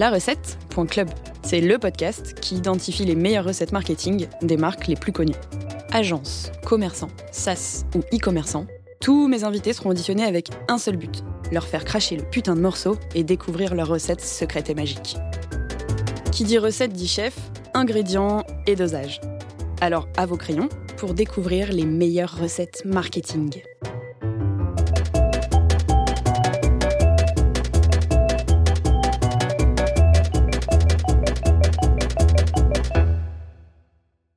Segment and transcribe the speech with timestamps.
[0.00, 1.10] La recette.club.
[1.42, 5.34] C'est le podcast qui identifie les meilleures recettes marketing des marques les plus connues.
[5.92, 8.66] Agences, commerçants, SaaS ou e-commerçants,
[9.02, 12.62] tous mes invités seront auditionnés avec un seul but leur faire cracher le putain de
[12.62, 15.18] morceau et découvrir leurs recettes secrètes et magiques.
[16.32, 17.36] Qui dit recette dit chef,
[17.74, 19.20] ingrédients et dosage.
[19.82, 23.50] Alors à vos crayons pour découvrir les meilleures recettes marketing.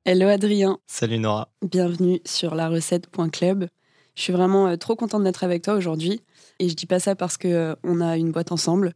[0.06, 0.80] Hello Adrien.
[0.86, 1.48] Salut Nora.
[1.62, 3.68] Bienvenue sur la recette.club.
[4.16, 6.20] Je suis vraiment euh, trop contente d'être avec toi aujourd'hui.
[6.60, 8.96] Et je dis pas ça parce que euh, on a une boîte ensemble.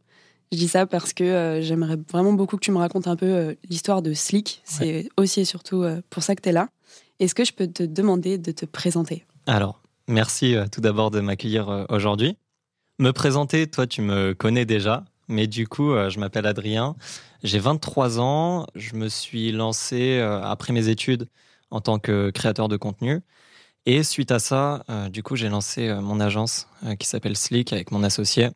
[0.52, 3.56] Je dis ça parce que euh, j'aimerais vraiment beaucoup que tu me racontes un peu
[3.70, 4.60] l'histoire de Slick.
[4.64, 6.68] C'est aussi et surtout pour ça que tu es là.
[7.20, 9.24] Est-ce que je peux te demander de te présenter?
[9.46, 12.36] Alors, merci tout d'abord de m'accueillir aujourd'hui.
[12.98, 16.96] Me présenter, toi tu me connais déjà, mais du coup je m'appelle Adrien.
[17.44, 21.28] J'ai 23 ans, je me suis lancé euh, après mes études
[21.70, 23.20] en tant que créateur de contenu.
[23.86, 27.72] Et suite à ça, euh, du coup, j'ai lancé euh, mon agence qui s'appelle Slick
[27.72, 28.50] avec mon associé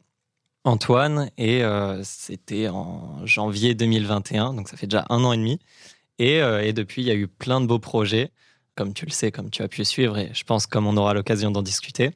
[0.64, 1.30] Antoine.
[1.38, 1.62] Et
[2.02, 5.58] c'était en janvier 2021, donc ça fait déjà un an et demi.
[6.18, 8.30] Et, et, depuis, il y a eu plein de beaux projets,
[8.76, 10.18] comme tu le sais, comme tu as pu suivre.
[10.18, 12.12] Et je pense comme on aura l'occasion d'en discuter.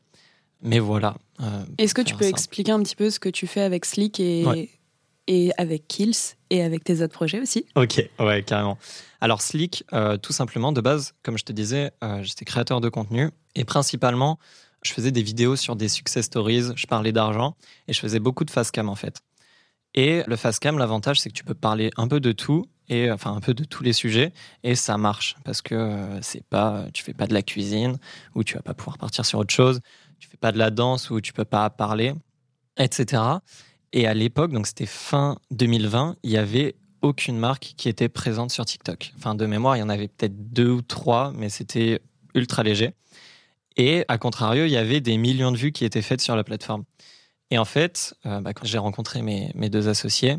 [0.63, 1.17] Mais voilà.
[1.79, 4.71] Est-ce que tu peux expliquer un petit peu ce que tu fais avec Slick et,
[5.27, 7.67] et avec Kills et avec tes autres projets aussi?
[7.75, 8.79] Ok, ouais, carrément.
[9.21, 12.89] Alors Slick, euh, tout simplement, de base, comme je te disais, euh, j'étais créateur de
[12.89, 14.39] contenu et principalement,
[14.83, 17.57] je faisais des vidéos sur des success stories, je parlais d'argent
[17.89, 19.21] et je faisais beaucoup de face cam en fait.
[19.95, 23.11] Et le face cam, l'avantage, c'est que tu peux parler un peu de tout et
[23.11, 26.85] enfin un peu de tous les sujets et ça marche parce que euh, c'est pas,
[26.93, 27.99] tu fais pas de la cuisine
[28.35, 29.81] où tu vas pas pouvoir partir sur autre chose,
[30.19, 32.15] tu fais pas de la danse où tu peux pas parler,
[32.77, 33.23] etc.
[33.93, 38.51] Et à l'époque, donc c'était fin 2020, il y avait aucune marque qui était présente
[38.51, 39.13] sur TikTok.
[39.17, 42.01] Enfin, de mémoire, il y en avait peut-être deux ou trois, mais c'était
[42.35, 42.93] ultra léger.
[43.77, 46.45] Et à contrario, il y avait des millions de vues qui étaient faites sur la
[46.45, 46.85] plateforme.
[47.51, 50.37] Et en fait, euh, bah, quand j'ai rencontré mes, mes, deux associés,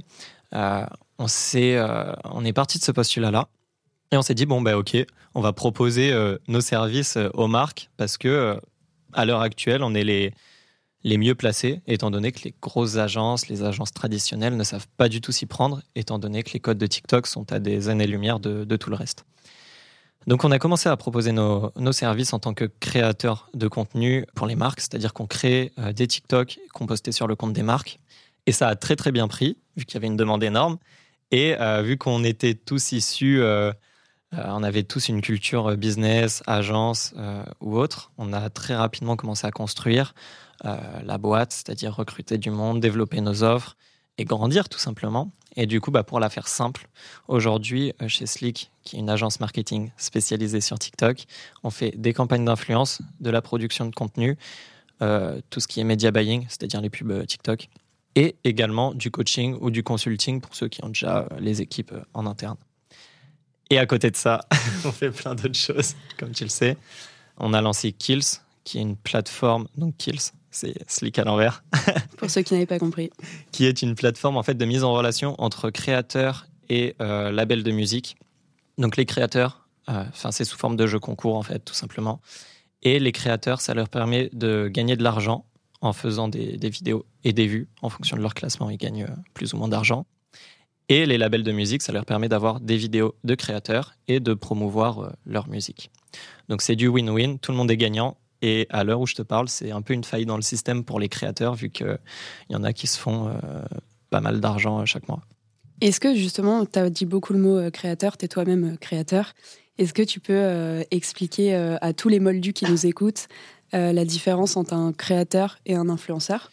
[0.54, 0.86] euh,
[1.20, 3.48] on, s'est, euh, on est parti de ce postulat-là.
[4.12, 4.98] Et on s'est dit, bon, bah, OK,
[5.36, 6.14] on va proposer
[6.48, 8.60] nos services aux marques parce que
[9.18, 10.34] à l'heure actuelle, on est les,
[11.04, 15.10] les mieux placés, étant donné que les grosses agences, les agences traditionnelles ne savent pas
[15.10, 18.40] du tout s'y prendre, étant donné que les codes de TikTok sont à des années-lumière
[18.40, 19.26] de, tout le reste.
[20.28, 24.48] Donc on a commencé à proposer nos, services en tant que créateur de contenu pour
[24.48, 28.00] les marques, c'est-à-dire qu'on crée euh, des TikTok qu'on postait sur le compte des marques.
[28.46, 30.78] Et ça a très très bien pris, vu qu'il y avait une demande énorme.
[31.32, 33.72] Et euh, vu qu'on était tous issus, euh,
[34.46, 37.14] on avait tous une culture business, agence
[37.62, 40.14] ou autre, on a très rapidement commencé à construire
[40.66, 43.78] euh, la boîte, c'est-à-dire recruter du monde, développer nos offres
[44.18, 45.32] et grandir tout simplement.
[45.56, 46.88] Et du coup, bah, pour la faire simple,
[47.28, 51.26] aujourd'hui, euh, chez Slick, qui est une agence marketing spécialisée sur TikTok,
[51.64, 54.38] on fait des campagnes d'influence, de la production de contenu,
[55.04, 57.70] euh, tout ce qui est media buying, c'est-à-dire les pubs TikTok,
[58.16, 62.26] et également du coaching ou du consulting pour ceux qui ont déjà les équipes en
[62.26, 62.58] interne.
[63.70, 64.42] Et à côté de ça,
[64.86, 66.78] on fait plein d'autres choses, comme tu le sais.
[67.38, 71.64] On a lancé Kills, qui est une plateforme, donc Kills, c'est Slick à l'envers.
[72.18, 73.12] Pour ceux qui n'avaient pas compris.
[73.52, 77.64] qui est une plateforme en fait de mise en relation entre créateurs et euh, labels
[77.64, 78.18] de musique.
[78.78, 82.22] Donc les créateurs, euh, enfin c'est sous forme de jeux concours en fait, tout simplement.
[82.84, 85.46] Et les créateurs, ça leur permet de gagner de l'argent
[85.82, 88.70] en faisant des, vidéos et des vues en fonction de leur classement.
[88.70, 90.06] Ils gagnent euh, plus ou moins d'argent.
[90.90, 94.34] Et les labels de musique, ça leur permet d'avoir des vidéos de créateurs et de
[94.34, 95.92] promouvoir leur musique.
[96.50, 99.22] Donc c'est du win-win, tout le monde est gagnant et à l'heure où je te
[99.22, 101.98] parle, c'est un peu une faille dans le système pour les créateurs, vu qu'il
[102.50, 103.34] y en a qui se font euh,
[104.10, 105.22] pas mal d'argent euh, chaque mois.
[105.82, 109.34] Est-ce que justement, tu as dit beaucoup le mot euh, créateur, tu es toi-même créateur.
[109.78, 113.28] Est-ce que tu peux expliquer à tous les moldus qui nous écoutent
[113.74, 116.50] la différence entre un créateur et un influenceur?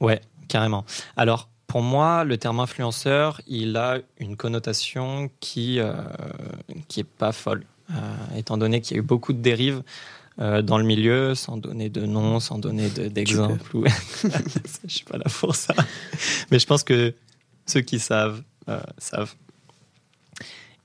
[0.00, 0.86] Ouais, carrément.
[1.14, 5.80] Alors, pour moi, le terme influenceur, il a une connotation qui,
[6.88, 7.64] qui est pas folle,
[8.36, 9.82] étant donné qu'il y a eu beaucoup de dérives
[10.38, 13.64] euh, dans le milieu, sans donner de nom, sans donner d'exemple.
[14.22, 14.28] Je
[14.88, 15.74] je suis pas là pour ça.
[16.50, 17.14] Mais je pense que
[17.64, 19.34] ceux qui savent, euh, savent.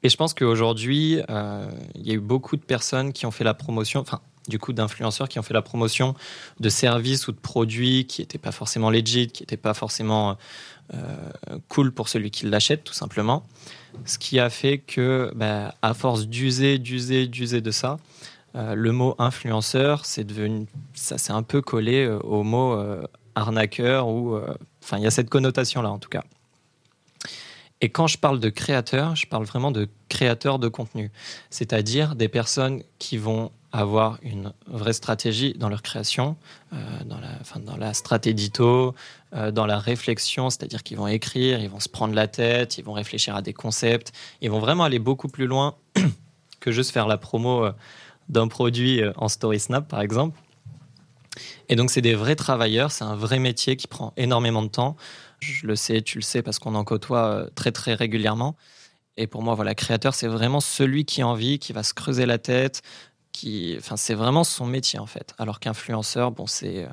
[0.04, 3.44] Et je pense qu'aujourd'hui, euh, il y a eu beaucoup de personnes qui ont fait
[3.44, 6.16] la promotion, enfin, du coup, d'influenceurs qui ont fait la promotion
[6.60, 10.38] de services ou de produits qui n'étaient pas forcément legit, qui n'étaient pas forcément
[11.68, 13.46] cool pour celui qui l'achète, tout simplement.
[14.06, 17.98] Ce qui a fait que, bah, à force d'user, d'user, d'user de ça,
[18.58, 23.04] euh, le mot influenceur, c'est devenu, ça s'est un peu collé euh, au mot euh,
[23.36, 24.36] arnaqueur ou,
[24.84, 26.24] enfin, il y a cette connotation là en tout cas.
[27.82, 31.12] Et quand je parle de créateurs, je parle vraiment de créateurs de contenu,
[31.50, 36.38] c'est-à-dire des personnes qui vont avoir une vraie stratégie dans leur création,
[36.74, 38.96] euh, dans, la, enfin, dans la stratédito,
[39.34, 42.84] euh, dans la réflexion, c'est-à-dire qu'ils vont écrire, ils vont se prendre la tête, ils
[42.84, 45.76] vont réfléchir à des concepts, ils vont vraiment aller beaucoup plus loin
[46.60, 47.74] que juste faire la promo euh,
[48.30, 50.40] d'un produit euh, en Story Snap, par exemple.
[51.70, 54.96] Et donc, c'est des vrais travailleurs, c'est un vrai métier qui prend énormément de temps.
[55.40, 58.56] Je le sais, tu le sais, parce qu'on en côtoie euh, très, très régulièrement.
[59.18, 62.26] Et pour moi, voilà, créateur, c'est vraiment celui qui a envie, qui va se creuser
[62.26, 62.82] la tête,
[63.32, 65.34] qui, enfin, c'est vraiment son métier, en fait.
[65.38, 66.90] Alors qu'influenceur, bon, c'est, euh,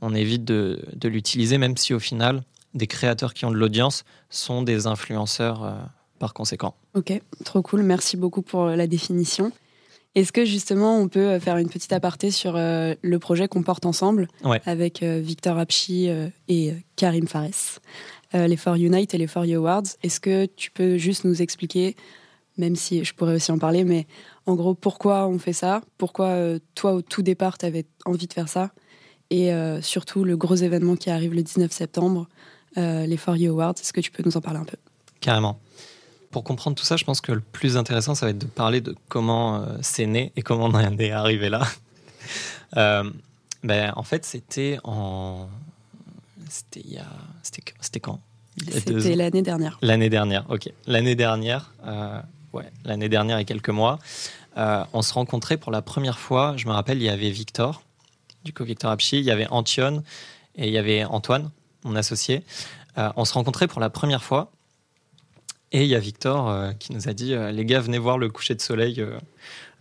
[0.00, 2.42] on évite de, de l'utiliser, même si au final,
[2.74, 5.74] des créateurs qui ont de l'audience sont des influenceurs euh,
[6.18, 6.74] par conséquent.
[6.94, 7.12] Ok,
[7.44, 7.82] trop cool.
[7.82, 9.52] Merci beaucoup pour la définition.
[10.14, 13.62] Est-ce que justement on peut euh, faire une petite aparté sur euh, le projet qu'on
[13.62, 14.60] porte ensemble Ouais.
[14.66, 17.80] avec euh, Victor Apchi euh, et Karim Fares,
[18.34, 19.82] les For Unite et les For You Awards?
[20.02, 21.96] Est-ce que tu peux juste nous expliquer,
[22.56, 24.06] même si je pourrais aussi en parler, mais
[24.46, 25.82] en gros pourquoi on fait ça?
[25.98, 28.70] Pourquoi toi au tout départ tu avais envie de faire ça?
[29.30, 29.50] Et
[29.82, 32.26] surtout le gros événement qui arrive le 19 septembre,
[32.76, 34.76] les For You Awards, est-ce que tu peux nous en parler un peu?
[35.20, 35.58] Carrément.
[36.32, 38.80] Pour comprendre tout ça, je pense que le plus intéressant, ça va être de parler
[38.80, 41.62] de comment euh, c'est né et comment on en est arrivé là.
[42.76, 43.10] Euh,
[43.62, 45.48] ben, en fait, c'était en.
[46.48, 47.06] C'était il y a.
[47.42, 48.20] C'était quand?
[48.70, 49.78] C'était l'année dernière.
[49.82, 50.70] L'année dernière, ok.
[50.86, 52.20] L'année dernière, euh,
[52.52, 53.98] ouais, l'année dernière et quelques mois,
[54.56, 56.54] euh, on se rencontrait pour la première fois.
[56.56, 57.82] Je me rappelle, il y avait Victor,
[58.44, 60.02] du coup Victor Apchi, il y avait Antion
[60.54, 61.50] et il y avait Antoine,
[61.84, 62.44] mon associé.
[62.96, 64.52] On se rencontrait pour la première fois.
[65.72, 68.18] Et il y a Victor euh, qui nous a dit euh, Les gars, venez voir
[68.18, 69.04] le coucher de soleil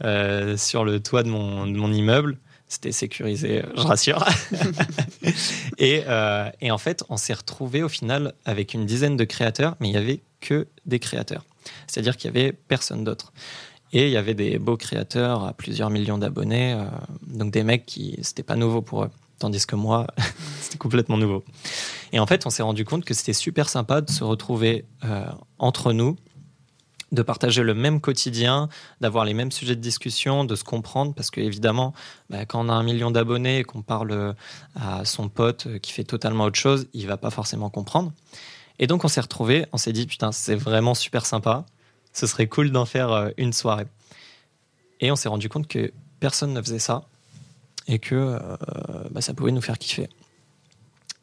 [0.03, 2.37] euh, sur le toit de mon, de mon immeuble.
[2.69, 4.25] C'était sécurisé, je rassure.
[5.77, 6.03] et,
[6.61, 9.93] et en fait, on s'est retrouvé au final avec une dizaine de créateurs, mais il
[9.93, 11.43] y avait que des créateurs.
[11.87, 13.33] C'est-à-dire qu'il y avait personne d'autre.
[13.91, 16.81] Et il y avait des beaux créateurs à plusieurs millions d'abonnés,
[17.27, 19.11] donc des mecs qui c'était pas nouveau pour eux,
[19.41, 20.07] tandis que moi
[20.61, 21.43] c'était complètement nouveau.
[22.13, 25.25] Et en fait, on s'est rendu compte que c'était super sympa de se retrouver euh,
[25.57, 26.15] entre nous,
[27.11, 28.69] de partager le même quotidien,
[29.01, 31.93] d'avoir les mêmes sujets de discussion, de se comprendre, parce que évidemment,
[32.29, 34.33] bah, quand on a un million d'abonnés et qu'on parle euh,
[34.75, 38.13] à son pote euh, qui fait totalement autre chose, il va pas forcément comprendre.
[38.79, 41.65] Et donc on s'est retrouvés, on s'est dit putain c'est vraiment super sympa,
[42.13, 43.85] ce serait cool d'en faire une soirée.
[45.01, 47.03] Et on s'est rendu compte que personne ne faisait ça
[47.91, 48.39] et que euh,
[49.11, 50.09] bah, ça pouvait nous faire kiffer.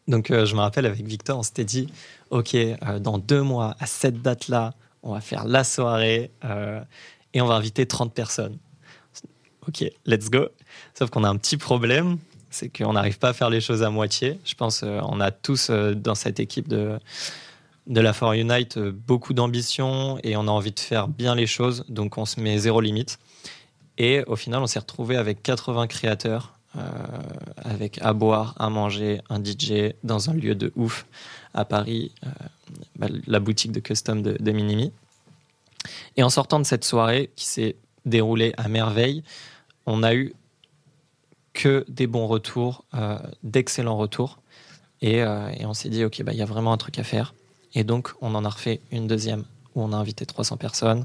[0.06, 1.88] Donc euh, je me rappelle avec Victor, on s'était dit
[2.30, 6.30] ok euh, dans deux mois à cette date-là, on va faire la soirée
[7.34, 8.58] et on va inviter 30 personnes.
[9.66, 10.48] Ok, let's go.
[10.98, 12.18] Sauf qu'on a un petit problème,
[12.50, 14.38] c'est qu'on n'arrive pas à faire les choses à moitié.
[14.44, 16.98] Je pense euh, on a tous dans cette équipe de,
[17.86, 21.84] de la For Unite beaucoup d'ambition et on a envie de faire bien les choses,
[21.88, 23.18] donc on se met zéro limite.
[23.98, 26.57] Et au final, on s'est retrouvé avec 80 créateurs,
[27.56, 31.06] avec à boire, à manger, un DJ dans un lieu de ouf
[31.54, 32.28] à Paris, euh,
[32.96, 34.92] bah, la boutique de custom de, Minimi.
[36.16, 39.22] Et en sortant de cette soirée qui s'est déroulée à merveille,
[39.86, 40.34] on a eu
[41.52, 44.38] que des bons retours, euh, d'excellents retours.
[45.00, 47.04] Et, euh, et on s'est dit, OK, bah, il y a vraiment un truc à
[47.04, 47.35] faire.
[47.75, 49.44] Et donc, on en a refait une deuxième
[49.75, 51.04] où on a invité 300 personnes,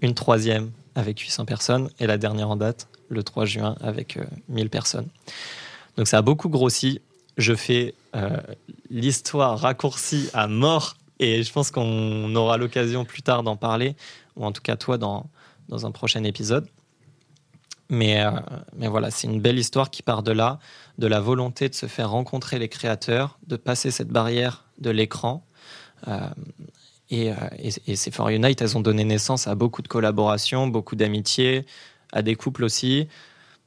[0.00, 4.24] une troisième avec 800 personnes, et la dernière en date, le 3 juin, avec euh,
[4.48, 5.08] 1000 personnes.
[5.96, 7.00] Donc, ça a beaucoup grossi.
[7.36, 8.36] Je fais euh,
[8.90, 13.96] l'histoire raccourcie à mort, et je pense qu'on aura l'occasion plus tard d'en parler,
[14.36, 15.26] ou en tout cas, toi, dans,
[15.68, 16.68] dans un prochain épisode.
[17.88, 18.30] Mais, euh,
[18.76, 20.58] mais voilà, c'est une belle histoire qui part de là,
[20.98, 25.44] de la volonté de se faire rencontrer les créateurs, de passer cette barrière de l'écran.
[26.08, 26.18] Euh,
[27.10, 30.66] et, euh, et, et ces For Unite, elles ont donné naissance à beaucoup de collaborations,
[30.66, 31.64] beaucoup d'amitiés,
[32.12, 33.08] à des couples aussi.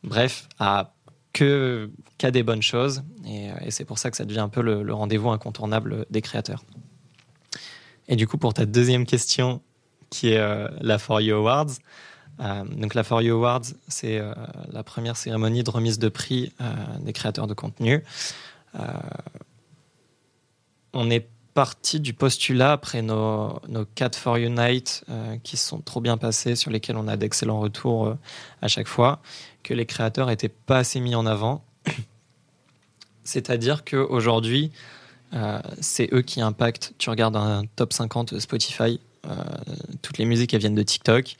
[0.03, 0.93] Bref, à
[1.33, 3.03] que qu'à des bonnes choses.
[3.25, 6.63] Et, euh, c'est pour ça que ça devient un peu le, rendez-vous incontournable des créateurs.
[8.07, 9.61] Et du coup, pour ta deuxième question,
[10.09, 11.77] qui est euh, la For You Awards.
[12.39, 14.21] Euh, donc la For You Awards, c'est
[14.71, 16.51] la première cérémonie de remise de prix
[17.01, 18.03] des créateurs de contenu.
[20.93, 21.29] On est
[21.59, 26.55] parti du postulat après nos, nos 4 For Unite euh, qui sont trop bien passés,
[26.55, 28.17] sur lesquels on a d'excellents retours euh,
[28.61, 29.19] à chaque fois,
[29.61, 31.65] que les créateurs n'étaient pas assez mis en avant.
[33.25, 34.71] C'est-à-dire qu'aujourd'hui,
[35.33, 36.93] euh, c'est eux qui impactent.
[36.97, 39.35] Tu regardes un top 50 Spotify, euh,
[40.01, 41.35] toutes les musiques elles viennent de TikTok.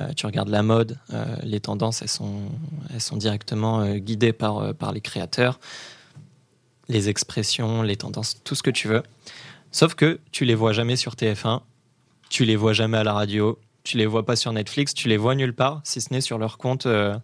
[0.00, 0.98] Euh, tu regardes la mode,
[1.44, 2.48] les tendances elles sont,
[2.92, 5.60] elles sont directement guidées par, par les créateurs.
[6.88, 9.04] Les expressions, les tendances, tout ce que tu veux.
[9.72, 11.62] Sauf que tu les vois jamais sur TF1
[12.30, 15.18] tu les vois jamais à la radio, tu les vois pas sur Netflix, tu les
[15.18, 17.18] vois nulle part, si ce n'est sur leur compte euh,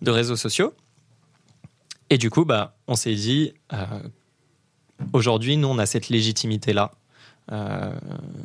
[0.00, 0.74] de réseaux sociaux.
[2.10, 3.84] Et du coup, bah, on s'est dit, euh,
[5.12, 6.90] aujourd'hui, nous, on a cette légitimité-là.
[7.50, 7.92] Euh,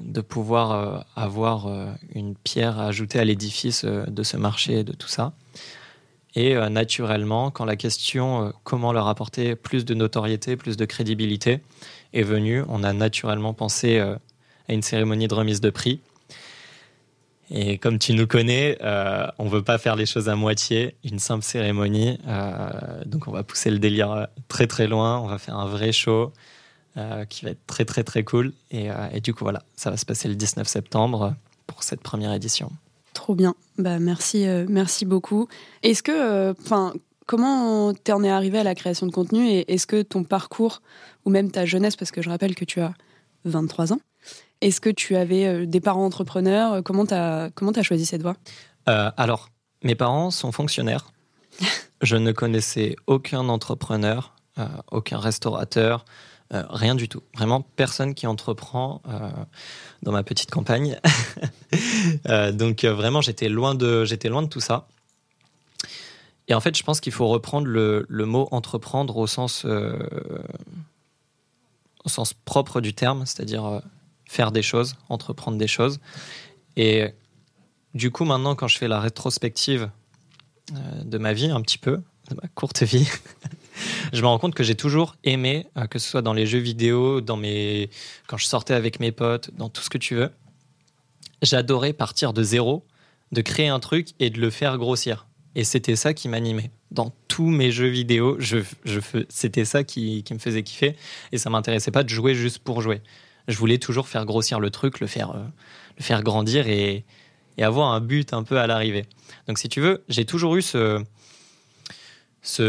[0.02, 1.68] de pouvoir avoir
[2.16, 5.34] une pierre à ajouter à l'édifice de ce marché et de tout ça.
[6.34, 11.62] Et naturellement, quand la question comment leur apporter plus de notoriété, plus de crédibilité
[12.14, 14.20] est venue, on a naturellement pensé à
[14.70, 16.00] une cérémonie de remise de prix
[17.50, 21.20] et comme tu nous connais, euh, on veut pas faire les choses à moitié, une
[21.20, 22.20] simple cérémonie.
[22.28, 22.70] Euh,
[23.06, 25.20] donc on va pousser le délire très très loin.
[25.20, 26.34] On va faire un vrai show
[26.98, 28.54] euh, qui va être très très très cool.
[28.72, 31.36] Et, et, du coup voilà, ça va se passer le 19 septembre
[31.68, 32.70] pour cette première édition.
[33.14, 33.56] Trop bien.
[33.78, 35.48] Bah merci, merci beaucoup.
[35.84, 36.54] Est-ce que,
[37.28, 40.82] comment t'en es arrivé à la création de contenu et est-ce que ton parcours
[41.26, 42.94] ou même ta jeunesse, parce que je rappelle que tu as
[43.46, 44.00] 23 ans.
[44.62, 48.24] Est-ce que tu avais euh, des parents entrepreneurs Comment tu as, comment as choisi cette
[48.24, 48.36] voie?
[48.90, 49.50] Euh, Alors,
[49.84, 51.12] mes parents sont fonctionnaires.
[52.02, 56.06] je ne connaissais aucun entrepreneur, euh, aucun restaurateur,
[56.50, 57.24] rien du tout.
[57.36, 59.02] Vraiment, personne qui entreprend
[60.02, 60.98] dans ma petite campagne.
[62.54, 64.88] donc, vraiment, j'étais loin, de, j'étais loin de tout ça.
[66.48, 70.00] Et en fait, je pense qu'il faut reprendre le, mot entreprendre au sens, au
[72.10, 73.82] sens propre du terme, c'est-à-dire
[74.26, 76.00] faire des choses, entreprendre des choses.
[76.76, 77.14] Et
[77.94, 79.90] du coup, maintenant, quand je fais la rétrospective
[80.74, 83.10] euh, de ma vie, un petit peu, de ma courte vie,
[84.14, 86.60] je me rends compte que j'ai toujours aimé, euh, que ce soit dans les jeux
[86.60, 87.90] vidéo, dans mes...
[88.28, 90.32] quand je sortais avec mes potes, dans tout ce que tu veux,
[91.42, 92.86] j'adorais partir de zéro,
[93.32, 95.27] de créer un truc et de le faire grossir.
[95.58, 96.72] Et c'était ça qui m'animait.
[96.92, 98.38] Dans tous mes jeux vidéo,
[99.28, 100.96] c'était ça qui, me faisait kiffer.
[101.34, 103.02] Et ça m'intéressait pas de jouer juste pour jouer
[103.48, 107.06] je voulais toujours faire grossir le truc, le faire, euh, grandir et,
[107.60, 109.06] avoir un but un peu à l'arrivée.
[109.48, 111.02] Donc, si tu veux, j'ai toujours eu ce,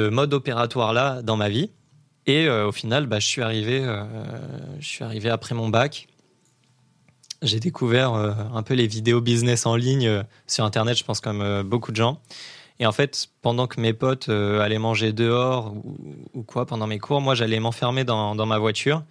[0.08, 1.70] mode opératoire-là dans ma vie.
[2.26, 3.20] Et euh, au final, bah, euh,
[4.80, 6.08] je suis arrivé après mon bac.
[7.42, 11.92] J'ai découvert un peu les vidéos business en ligne sur Internet, je pense comme beaucoup
[11.92, 12.20] de gens.
[12.80, 15.96] Et en fait, pendant que mes potes allaient manger dehors ou,
[16.34, 19.02] ou, quoi pendant mes cours, moi j'allais m'enfermer dans, dans, ma voiture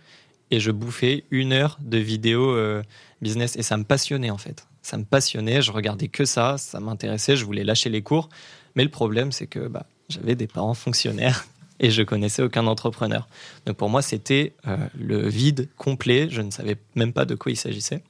[0.52, 2.82] et je bouffais une heure de vidéos euh,
[3.22, 4.68] business et ça me passionnait en fait.
[4.82, 8.30] Ça me passionnait, je regardais que ça, ça m'intéressait, je voulais lâcher les cours.
[8.76, 11.46] Mais le problème, c'est que bah, j'avais des parents fonctionnaires
[11.80, 13.28] et je connaissais aucun entrepreneur.
[13.66, 16.28] Donc pour moi, c'était euh, le vide complet.
[16.30, 18.02] Je ne savais même pas de quoi il s'agissait.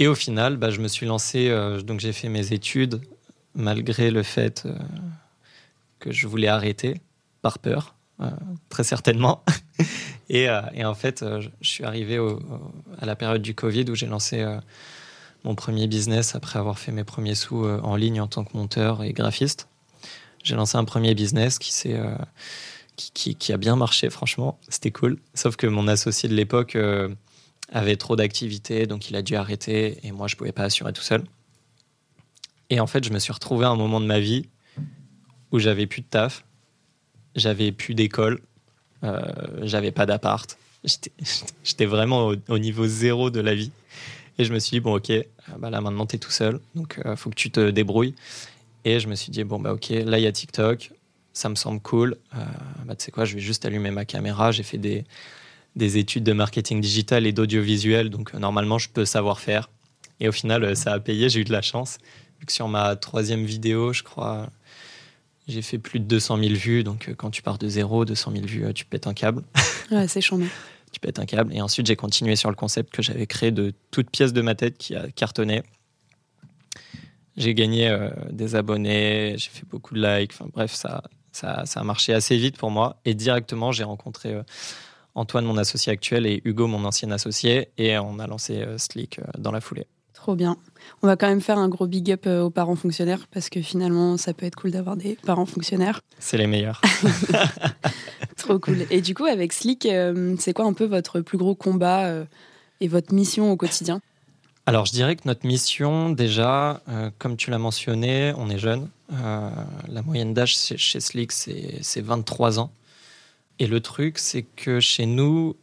[0.00, 3.00] Et au final, bah, je me suis lancé, euh, donc j'ai fait mes études
[3.58, 4.66] malgré le fait
[5.98, 7.02] que je voulais arrêter
[7.42, 7.94] par peur,
[8.70, 9.44] très certainement.
[10.30, 12.18] Euh, et, en fait, euh, je suis arrivé
[12.98, 14.58] à la période du Covid où j'ai lancé euh,
[15.44, 19.02] mon premier business après avoir fait mes premiers sous en ligne en tant que monteur
[19.02, 19.68] et graphiste.
[20.44, 21.72] J'ai lancé un premier business qui,
[22.96, 24.58] qui, qui, a bien marché, franchement.
[24.68, 25.18] C'était cool.
[25.34, 26.76] Sauf que mon associé de l'époque
[27.72, 30.92] avait trop d'activités, donc il a dû arrêter et moi, je ne pouvais pas assurer
[30.92, 31.24] tout seul.
[32.70, 34.46] Et en fait, je me suis retrouvé à un moment de ma vie
[35.52, 36.44] où j'avais plus de taf,
[37.34, 38.40] j'avais plus d'école,
[39.04, 39.22] euh,
[39.62, 40.58] j'avais pas d'appart.
[41.64, 43.72] J'étais vraiment au, niveau zéro de la vie.
[44.38, 45.24] Et je me suis dit, bon, ok, euh,
[45.58, 46.60] bah là maintenant, tu es tout seul.
[46.74, 48.14] Donc, euh, faut que tu te débrouilles.
[48.84, 50.92] Et je me suis dit, bon, bah ok, là, il y a TikTok.
[51.32, 52.16] Ça me semble cool.
[52.84, 54.50] bah, tu sais quoi, je vais juste allumer ma caméra.
[54.50, 55.04] J'ai fait des,
[55.76, 58.10] des études de marketing digital et d'audiovisuel.
[58.10, 59.70] Donc, normalement, je peux savoir faire.
[60.20, 61.28] Et au final, ça a payé.
[61.28, 61.98] J'ai eu de la chance.
[62.48, 64.48] Sur ma troisième vidéo, je crois,
[65.48, 68.32] j'ai fait plus de 200 000 vues, donc euh, quand tu pars de zéro, 200
[68.32, 69.42] 000 vues, euh, tu pètes un câble.
[69.90, 70.44] Ouais, c'est chambé.
[70.92, 71.54] tu pètes un câble.
[71.54, 74.54] Et ensuite, j'ai continué sur le concept que j'avais créé de toute pièce de ma
[74.54, 75.62] tête qui a cartonné.
[77.38, 80.32] J'ai gagné euh, des abonnés, j'ai fait beaucoup de likes.
[80.34, 83.00] Enfin bref, ça, ça, ça, a marché assez vite pour moi.
[83.06, 84.38] Et directement, j'ai rencontré
[85.14, 87.70] Antoine, mon associé actuel, et Hugo, mon ancien associé.
[87.78, 89.86] Et on a lancé Slick dans la foulée.
[90.28, 90.58] Trop bien.
[91.00, 93.62] On va quand même faire un gros big up euh, aux parents fonctionnaires parce que
[93.62, 96.02] finalement, ça peut être cool d'avoir des parents fonctionnaires.
[96.18, 96.82] C'est les meilleurs.
[98.36, 98.84] Trop cool.
[98.90, 102.26] Et du coup, avec Slick, euh, c'est quoi un peu votre plus gros combat euh,
[102.82, 104.02] et votre mission au quotidien?
[104.66, 106.82] Alors, je dirais que notre mission, déjà,
[107.16, 108.90] comme tu l'as mentionné, on est jeune.
[109.10, 112.70] la moyenne d'âge chez Slick, c'est 23 ans.
[113.60, 115.56] Et le truc, c'est que chez nous,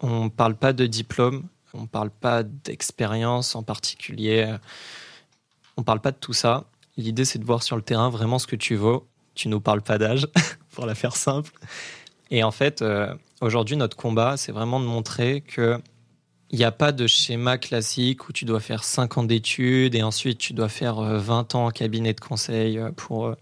[0.00, 1.44] on ne parle pas de diplôme,
[1.74, 4.56] on ne parle pas d'expérience en particulier.
[5.76, 6.64] On ne parle pas de tout ça.
[6.96, 9.06] L'idée, c'est de voir sur le terrain vraiment ce que tu vaux.
[9.34, 10.28] Tu nous parles pas d'âge,
[10.70, 11.52] pour la faire simple.
[12.30, 15.78] Et en fait, euh, aujourd'hui, notre combat, c'est vraiment de montrer que
[16.50, 20.04] il n'y a pas de schéma classique où tu dois faire 5 ans d'études et
[20.04, 23.34] ensuite tu dois faire 20 ans en cabinet de conseil pour,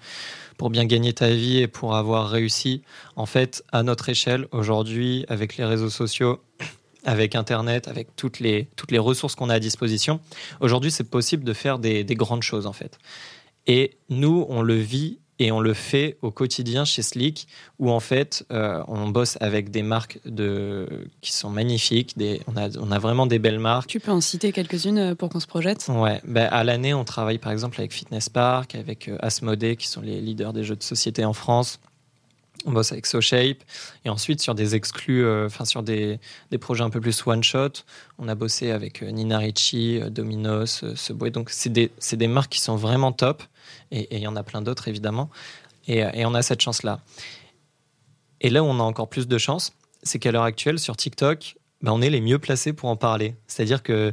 [0.56, 2.82] pour bien gagner ta vie et pour avoir réussi.
[3.16, 6.40] En fait, à notre échelle, aujourd'hui, avec les réseaux sociaux,
[7.04, 10.20] avec Internet, avec toutes les, toutes les ressources qu'on a à disposition,
[10.60, 12.98] aujourd'hui, c'est possible de faire des, des grandes choses, en fait.
[13.66, 17.48] Et nous, on le vit et on le fait au quotidien chez Slick,
[17.80, 20.86] où en fait, euh, on bosse avec des marques de...
[21.20, 22.16] qui sont magnifiques.
[22.16, 22.40] Des...
[22.46, 23.88] On, a, on a vraiment des belles marques.
[23.88, 25.86] Tu peux en citer quelques-unes euh, pour qu'on se projette?
[25.88, 29.88] Ouais, ben, à l'année, on travaille par exemple avec Fitness Park, avec euh, Asmodee, qui
[29.88, 31.80] sont les leaders des jeux de société en France.
[32.66, 33.62] On bosse avec SoShape.
[34.04, 36.18] Et ensuite, sur des exclus, enfin, sur des,
[36.50, 37.84] des, projets un peu plus one-shot,
[38.18, 41.30] on a bossé avec Nina Ricci, Domino's, Subway.
[41.30, 43.42] Donc, c'est des, des marques qui sont vraiment top
[43.92, 45.30] et il y en a plein d'autres évidemment.
[45.86, 47.00] Et, on a cette chance-là.
[48.40, 51.56] Et là où on a encore plus de chance, c'est qu'à l'heure actuelle, sur TikTok,
[51.82, 53.36] ben, on est les mieux placés pour en parler.
[53.46, 54.12] C'est-à-dire que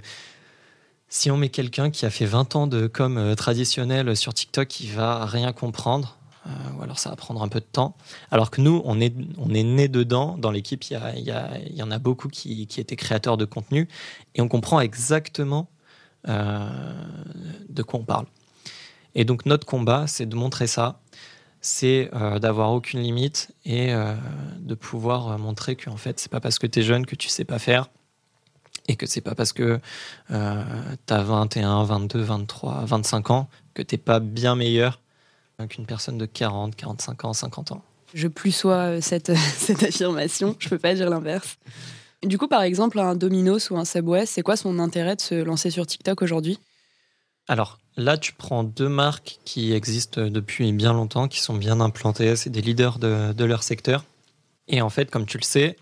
[1.08, 4.82] si on met quelqu'un qui a fait 20 ans de com euh, traditionnel sur TikTok,
[4.82, 6.19] il va rien comprendre.
[6.48, 7.96] Euh, ou alors ça va prendre un peu de temps.
[8.31, 10.38] Alors que nous, on est, on est né dedans.
[10.38, 13.88] Dans l'équipe, il y, il y, en a beaucoup qui, qui, étaient créateurs de contenu.
[14.36, 15.69] Et on comprend exactement
[16.27, 16.69] euh,
[17.67, 18.25] de quoi on parle.
[19.15, 21.01] Et donc notre combat, c'est de montrer ça,
[21.62, 23.93] c'est euh, d'avoir aucune limite et
[24.60, 27.27] de pouvoir montrer que en fait, c'est pas parce que tu es jeune que tu
[27.27, 27.89] sais pas faire
[28.88, 29.79] et que c'est pas parce que
[30.29, 35.00] tu as 21, 22, 23, 25 ans que t'es pas bien meilleur
[35.68, 37.84] qu'une personne de 40, 45 ans, 50 ans.
[38.13, 41.58] Je plus sois cette, cette affirmation, je peux pas dire l'inverse.
[42.24, 45.36] Du coup, par exemple, un Domino's ou un Subway, c'est quoi son intérêt de se
[45.36, 46.60] lancer sur TikTok aujourd'hui?
[47.48, 52.38] Alors, Là, tu prends deux marques qui existent depuis bien longtemps, qui sont bien implantées,
[52.38, 54.06] c'est des leaders de, leur secteur.
[54.70, 55.75] Et en fait, comme tu le sais,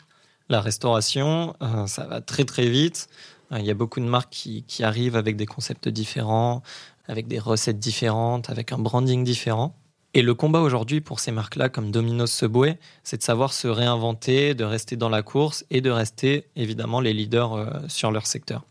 [0.50, 3.08] la restauration, euh, ça va très très vite.
[3.52, 6.64] Euh, il y a beaucoup de marques qui, arrivent avec des concepts différents,
[7.08, 9.76] avec des recettes différentes, avec un branding différent.
[10.14, 14.56] Et le combat aujourd'hui pour ces marques-là, comme Domino's Subway, c'est de savoir se réinventer,
[14.56, 18.64] de rester dans la course et de rester évidemment les leaders euh, sur leur secteur.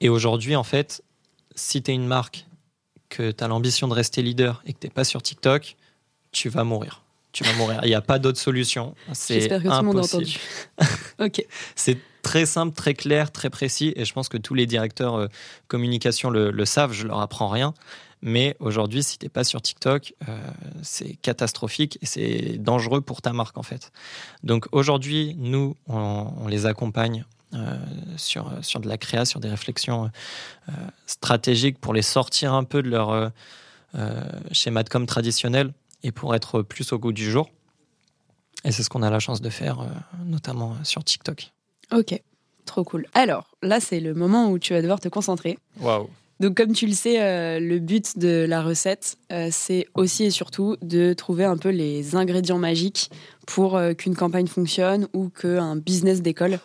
[0.00, 1.02] Et aujourd'hui, en fait,
[1.54, 2.46] si tu es une marque
[3.08, 5.76] que tu as l'ambition de rester leader et que tu n'es pas sur TikTok,
[6.30, 7.01] tu vas mourir.
[7.32, 7.80] Tu vas mourir.
[7.82, 8.94] Il n'y a pas d'autre solution.
[9.28, 10.38] J'espère que tout le monde a entendu.
[11.18, 11.44] ok.
[11.74, 13.92] C'est très simple, très clair, très précis.
[13.96, 15.26] Et je pense que tous les directeurs euh,
[15.66, 16.92] communication le, savent.
[16.92, 17.72] Je leur apprends rien.
[18.20, 20.38] Mais aujourd'hui, si tu n'es pas sur TikTok, euh,
[20.82, 23.92] c'est catastrophique et c'est dangereux pour ta marque en fait.
[24.44, 27.76] Donc aujourd'hui, nous, on les accompagne euh,
[28.16, 30.10] sur, sur de la créa, sur des réflexions
[31.06, 33.32] stratégiques pour les sortir un peu de leur
[34.52, 37.50] schéma de com traditionnel et pour être plus au goût du jour.
[38.64, 39.86] Et c'est ce qu'on a la chance de faire,
[40.24, 41.52] notamment sur TikTok.
[41.92, 42.20] Ok,
[42.64, 43.06] trop cool.
[43.12, 45.58] Alors, là, c'est le moment où tu vas devoir te concentrer.
[45.80, 46.08] Waouh!
[46.38, 49.16] Donc, comme tu le sais, le but de la recette,
[49.50, 53.10] c'est aussi et surtout de trouver un peu les ingrédients magiques
[53.46, 56.60] pour qu'une campagne fonctionne ou qu'un business décolle.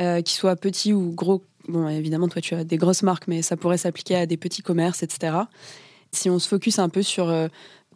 [0.00, 1.44] Euh, qu'ils soient petits ou gros.
[1.68, 4.62] Bon, évidemment, toi, tu as des grosses marques, mais ça pourrait s'appliquer à des petits
[4.62, 5.36] commerces, etc.
[6.12, 7.48] Si on se focus un peu sur euh,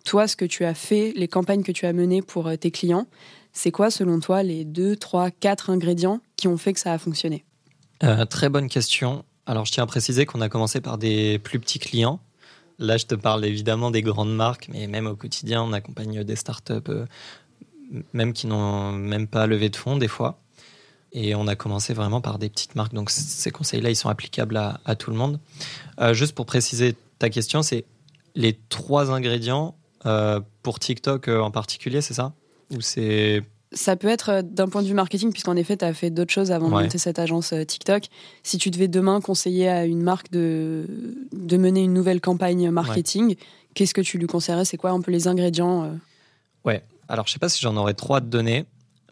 [0.07, 2.71] toi, ce que tu as fait, les campagnes que tu as menées pour euh, tes
[2.71, 3.07] clients,
[3.53, 6.99] c'est quoi, selon toi, les deux, trois, quatre ingrédients qui ont fait que ça a
[6.99, 7.45] fonctionné?
[8.31, 9.25] Très bonne question.
[9.47, 12.21] Alors, je tiens à préciser qu'on a commencé par des plus petits clients.
[12.79, 16.37] Là, je te parle évidemment des grandes marques, mais même au quotidien, on accompagne des
[16.37, 16.93] startups,
[18.13, 20.39] même qui n'ont même pas levé de fonds des fois.
[21.13, 22.93] Et on a commencé vraiment par des petites marques.
[22.93, 25.41] Donc ces conseils-là, ils sont applicables à, tout le monde.
[26.01, 27.85] Euh, juste pour préciser ta question, c'est
[28.35, 32.35] les trois ingrédients euh, pour TikTok euh, en particulier, c'est ça?
[32.75, 36.09] Ou c'est ça peut être d'un point de vue marketing, puisqu'en effet, tu as fait
[36.09, 38.05] d'autres choses avant de monter cette agence TikTok.
[38.43, 40.87] Si tu devais demain conseiller à une marque de,
[41.33, 43.35] de mener une nouvelle campagne marketing,
[43.75, 44.65] qu'est-ce que tu lui conseillerais?
[44.65, 45.93] C'est quoi un peu les ingrédients
[46.65, 48.67] Ouais, alors je sais pas si j'en aurais trois à te donner.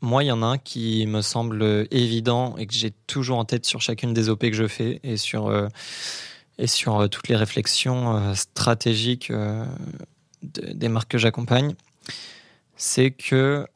[0.05, 3.47] Moi, il y en a un qui me semble évident et que j'ai toujours en
[3.47, 5.69] tête sur chacune des OP que je fais et sur, euh,
[6.59, 9.33] et sur euh, toutes les réflexions euh, stratégiques
[10.45, 11.75] des marques que j'accompagne.
[12.77, 13.67] C'est que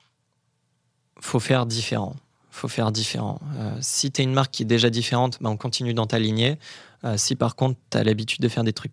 [1.21, 2.15] faut faire différent.
[2.51, 3.41] faut faire différent.
[3.81, 6.59] si tu es une marque qui est déjà différente, ben on continue dans ta lignée.
[7.17, 8.93] si par contre, tu as l'habitude de faire des trucs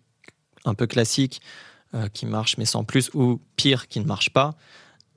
[0.64, 1.40] un peu classiques
[2.12, 4.56] qui marchent mais sans plus, ou pire, qui ne marchent pas,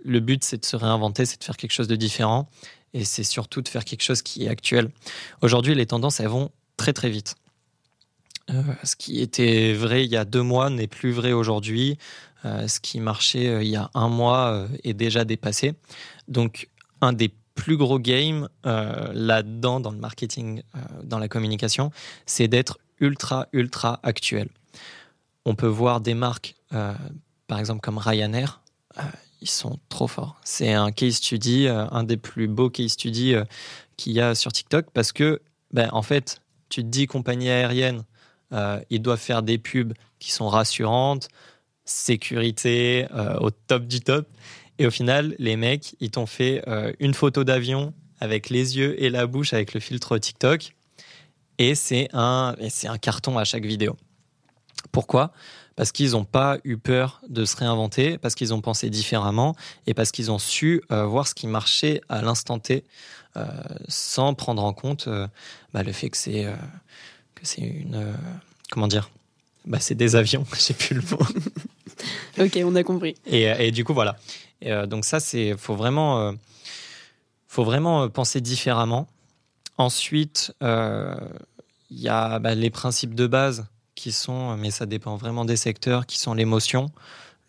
[0.04, 2.50] le but, c'est de se réinventer, c'est de faire quelque chose de différent.
[2.94, 4.90] Et c'est surtout de faire quelque chose qui est actuel.
[5.42, 7.36] Aujourd'hui, les tendances, elles vont très très vite.
[8.50, 12.00] Euh, ce qui était vrai il y a deux mois n'est plus vrai aujourd'hui.
[12.46, 15.74] Euh, ce qui marchait euh, il y a un mois est déjà dépassé.
[16.28, 16.70] Donc,
[17.02, 20.62] un des plus gros game là-dedans, dans le marketing,
[21.04, 21.92] dans la communication,
[22.26, 24.48] c'est d'être ultra, ultra actuel.
[25.44, 28.62] On peut voir des marques, par exemple comme Ryanair,
[29.42, 30.40] ils sont trop forts.
[30.46, 33.36] C'est un case study, un des plus beaux case studies
[33.98, 35.42] qu'il y a sur TikTok parce que,
[35.74, 38.04] ben, en fait, tu te dis compagnie aérienne,
[38.90, 41.28] ils doivent faire des pubs qui sont rassurantes,
[41.90, 44.28] sécurité euh, au top du top.
[44.78, 49.02] Et au final, les mecs, ils t'ont fait euh, une photo d'avion avec les yeux
[49.02, 50.76] et la bouche avec le filtre TikTok.
[51.58, 53.98] Et c'est un, un carton à chaque vidéo.
[54.92, 55.34] Pourquoi?
[55.76, 59.56] Parce qu'ils n'ont pas eu peur de se réinventer, parce qu'ils ont pensé différemment
[59.88, 62.86] et parce qu'ils ont su euh, voir ce qui marchait à l'instant T
[63.88, 65.08] sans prendre en compte
[65.72, 66.46] bah, le fait que c'est,
[67.42, 68.14] c'est une.
[68.70, 69.10] comment dire?
[69.66, 71.20] Bah, c'est des avions, j'ai plus le mot.
[72.44, 73.16] ok, on a compris.
[73.26, 74.18] Et, euh, du coup, voilà.
[74.66, 76.32] Euh, donc ça, c'est faut vraiment, euh,
[77.48, 79.08] faut vraiment penser différemment.
[79.78, 85.46] Ensuite, il y a bah, les principes de base qui sont, mais ça dépend vraiment
[85.46, 86.90] des secteurs, qui sont l'émotion,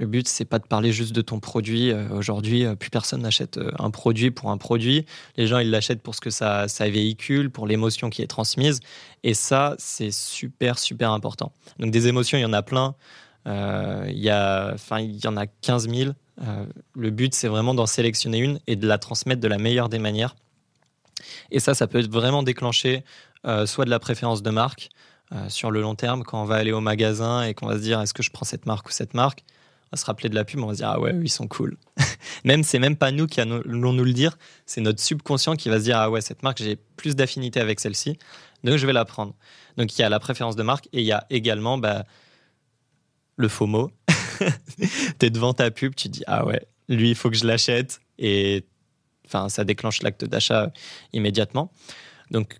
[0.00, 1.90] le but, c'est pas de parler juste de ton produit.
[1.90, 5.04] Euh, aujourd'hui, euh, plus personne n'achète euh, un produit pour un produit.
[5.36, 8.80] Les gens, ils l'achètent pour ce que ça, véhicule, pour l'émotion qui est transmise.
[9.24, 11.52] Et ça, c'est super, super important.
[11.78, 12.94] Donc, des émotions, il y en a plein.
[13.44, 16.12] il, y y en a 15 000.
[16.94, 19.98] le but, c'est vraiment d'en sélectionner une et de la transmettre de la meilleure des
[19.98, 20.34] manières.
[21.50, 23.04] Et ça, ça peut vraiment déclencher
[23.66, 24.88] soit de la préférence de marque
[25.48, 28.00] sur le long terme, quand on va aller au magasin et qu'on va se dire
[28.00, 29.44] est-ce que je prends cette marque ou cette marque?
[29.92, 31.76] Va se rappeler de la pub, on va se dire ah ouais, ils sont cool.
[32.44, 35.78] même c'est même pas nous qui allons nous le dire, c'est notre subconscient qui va
[35.78, 38.18] se dire ah ouais, cette marque j'ai plus d'affinité avec celle-ci,
[38.64, 39.34] donc je vais la prendre.
[39.76, 42.04] Donc il y a la préférence de marque et il y a également bah,
[43.36, 43.90] le FOMO.
[45.18, 48.00] tu es devant ta pub, tu dis ah ouais, lui il faut que je l'achète
[48.18, 48.64] et
[49.26, 50.72] enfin ça déclenche l'acte d'achat
[51.12, 51.72] immédiatement.
[52.30, 52.58] Donc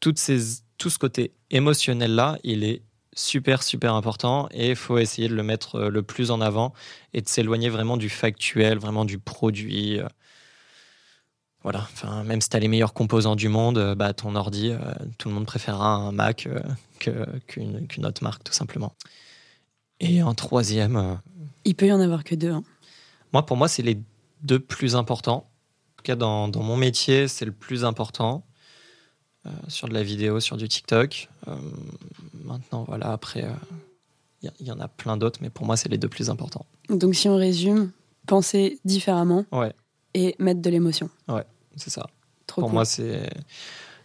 [0.00, 2.82] toutes ces, tout ce côté émotionnel là, il est
[3.14, 6.72] super, super important et il faut essayer de le mettre euh, le plus en avant
[7.12, 9.98] et de s'éloigner vraiment du factuel, vraiment du produit.
[9.98, 10.08] Euh.
[11.62, 14.72] Voilà, enfin, même si tu as les meilleurs composants du monde, euh, bah, ton ordi,
[15.18, 16.48] tout le monde préférera un Mac
[16.98, 18.94] qu'une autre marque, tout simplement.
[20.00, 21.20] Et en troisième.
[21.64, 22.50] Il peut y en avoir que deux.
[22.50, 22.64] Hein.
[23.32, 24.00] Moi, pour moi, c'est les
[24.42, 25.46] deux plus importants.
[25.46, 28.44] En tout cas, dans, dans mon métier, c'est le plus important.
[29.44, 31.28] Euh, sur de la vidéo, sur du TikTok.
[31.48, 31.56] Euh,
[32.44, 33.44] maintenant, voilà, après,
[34.42, 36.64] il euh, y, en a plein d'autres, mais pour moi, c'est les deux plus importants.
[36.88, 37.90] Donc, si on résume,
[38.26, 39.72] penser différemment ouais.
[40.14, 41.10] et mettre de l'émotion.
[41.26, 41.44] Ouais,
[41.76, 42.06] c'est ça.
[42.46, 43.28] pour moi, c'est.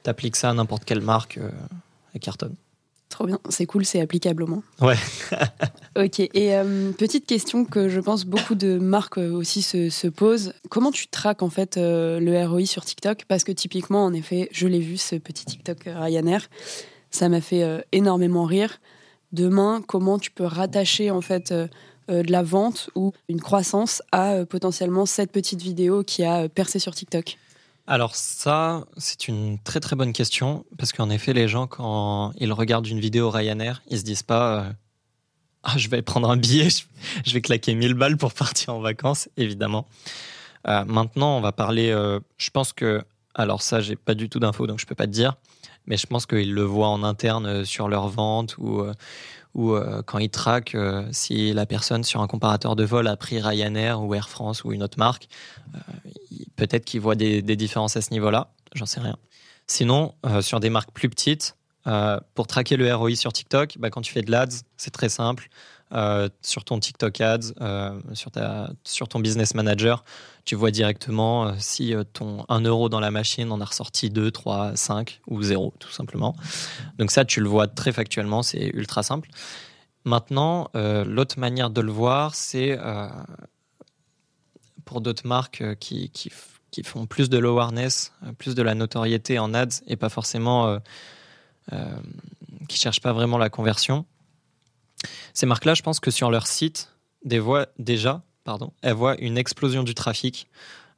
[0.01, 1.39] T'appliques ça à n'importe quelle marque,
[2.15, 2.55] et cartonne.
[3.17, 4.61] Trop bien, c'est cool, c'est applicable au moins.
[4.79, 4.95] Ouais.
[5.97, 10.53] ok, et euh, petite question que je pense beaucoup de marques euh, aussi se, posent.
[10.69, 13.25] Comment tu traques en fait euh, le ROI sur TikTok?
[13.27, 16.47] Parce que typiquement, en effet, je l'ai vu, ce petit TikTok Ryanair,
[17.09, 18.79] ça m'a fait énormément rire.
[19.31, 25.07] Demain, comment tu peux rattacher en fait de la vente ou une croissance à potentiellement
[25.07, 27.39] cette petite vidéo qui a percé sur TikTok?
[27.87, 32.51] Alors ça, c'est une très très bonne question, parce qu'en effet, les gens, quand ils
[32.51, 34.69] regardent une vidéo Ryanair, ils se disent pas euh,
[35.63, 36.67] ah, je vais prendre un billet,
[37.25, 39.87] je vais claquer 1000 balles pour partir en vacances, évidemment.
[40.67, 43.01] Euh, maintenant, on va parler, euh, je pense que,
[43.35, 45.35] alors ça, j'ai pas du tout d'infos, donc je peux pas te dire,
[45.85, 48.83] mais je pense qu'ils le voient en interne sur leur vente ou
[49.57, 53.17] ou euh, quand ils traquent euh, si la personne sur un comparateur de vol a
[53.17, 55.27] pris Ryanair ou Air France ou une autre marque,
[55.75, 55.79] euh,
[56.55, 59.17] peut-être qu'ils voient des, différences à ce niveau-là, j'en sais rien.
[59.65, 61.57] Sinon, sur des marques plus petites,
[62.35, 65.49] pour traquer le ROI sur TikTok, bah, quand tu fais de l'ADS, c'est très simple.
[65.93, 70.03] Euh, sur ton TikTok Ads, euh, sur, ta, sur ton Business Manager,
[70.43, 74.29] tu vois directement euh, si ton 1 euro dans la machine en a ressorti 2,
[74.31, 76.35] 3, 5 ou 0, tout simplement.
[76.97, 79.29] Donc ça, tu le vois très factuellement, c'est ultra simple.
[80.03, 82.79] Maintenant, l'autre manière de le voir, c'est
[84.85, 86.31] pour d'autres marques qui, qui,
[86.71, 90.79] qui, font plus de l'awareness, plus de la notoriété en ads et pas forcément
[92.69, 94.05] qui cherchent pas vraiment la conversion.
[95.37, 99.37] Ces marques-là, je pense que sur leur site, des voix, déjà, pardon, elles voient une
[99.37, 100.47] explosion du trafic.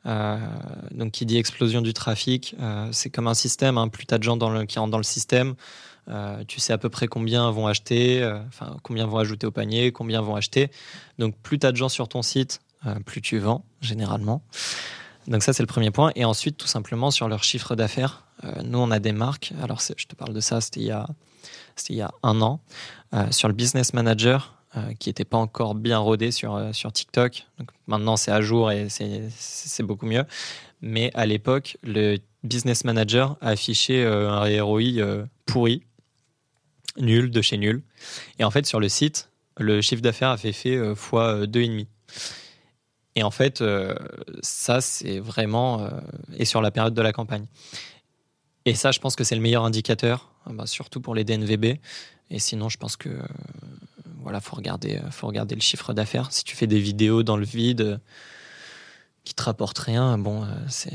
[0.06, 0.38] Euh,
[0.92, 3.78] donc, qui dit explosion du trafic, euh, c'est comme un système.
[3.78, 3.90] Hein.
[3.90, 5.56] plus tu as de gens dans le, qui rentrent dans le système,
[6.08, 8.34] euh, tu sais à peu près combien vont acheter,
[8.82, 10.72] combien vont ajouter au panier, combien vont acheter.
[11.18, 12.62] Donc, plus tu as de gens sur ton site,
[13.06, 14.42] plus tu vends, généralement.
[15.28, 16.14] Donc, ça, c'est le premier point.
[16.16, 18.24] Et ensuite, tout simplement, sur leur chiffre d'affaires,
[18.64, 19.52] nous, on a des marques.
[19.62, 21.06] Alors, je te parle de ça, c'était il
[21.88, 22.60] il y a un an.
[23.14, 24.56] Euh, sur le Business Manager,
[25.00, 27.48] qui n'était pas encore bien rodé sur, sur TikTok.
[27.58, 30.24] Donc maintenant, c'est à jour et c'est beaucoup mieux.
[30.82, 35.82] Mais à l'époque, le business manager a affiché un ROI pourri,
[36.98, 37.82] nul, de chez nul.
[38.38, 41.88] Et en fait, sur le site, le chiffre d'affaires avait fait fois 2,5.
[43.16, 43.64] Et en fait,
[44.44, 45.90] ça, c'est vraiment.
[46.38, 47.48] et sur la période de la campagne.
[48.66, 51.80] Et ça, je pense que c'est le meilleur indicateur, bah, surtout pour les DNVB.
[52.32, 53.10] Et sinon, je pense que
[54.22, 56.32] voilà, faut regarder, faut regarder le chiffre d'affaires.
[56.32, 58.00] Si tu fais des vidéos dans le vide
[59.24, 60.94] qui te rapportent rien, bon, c'est.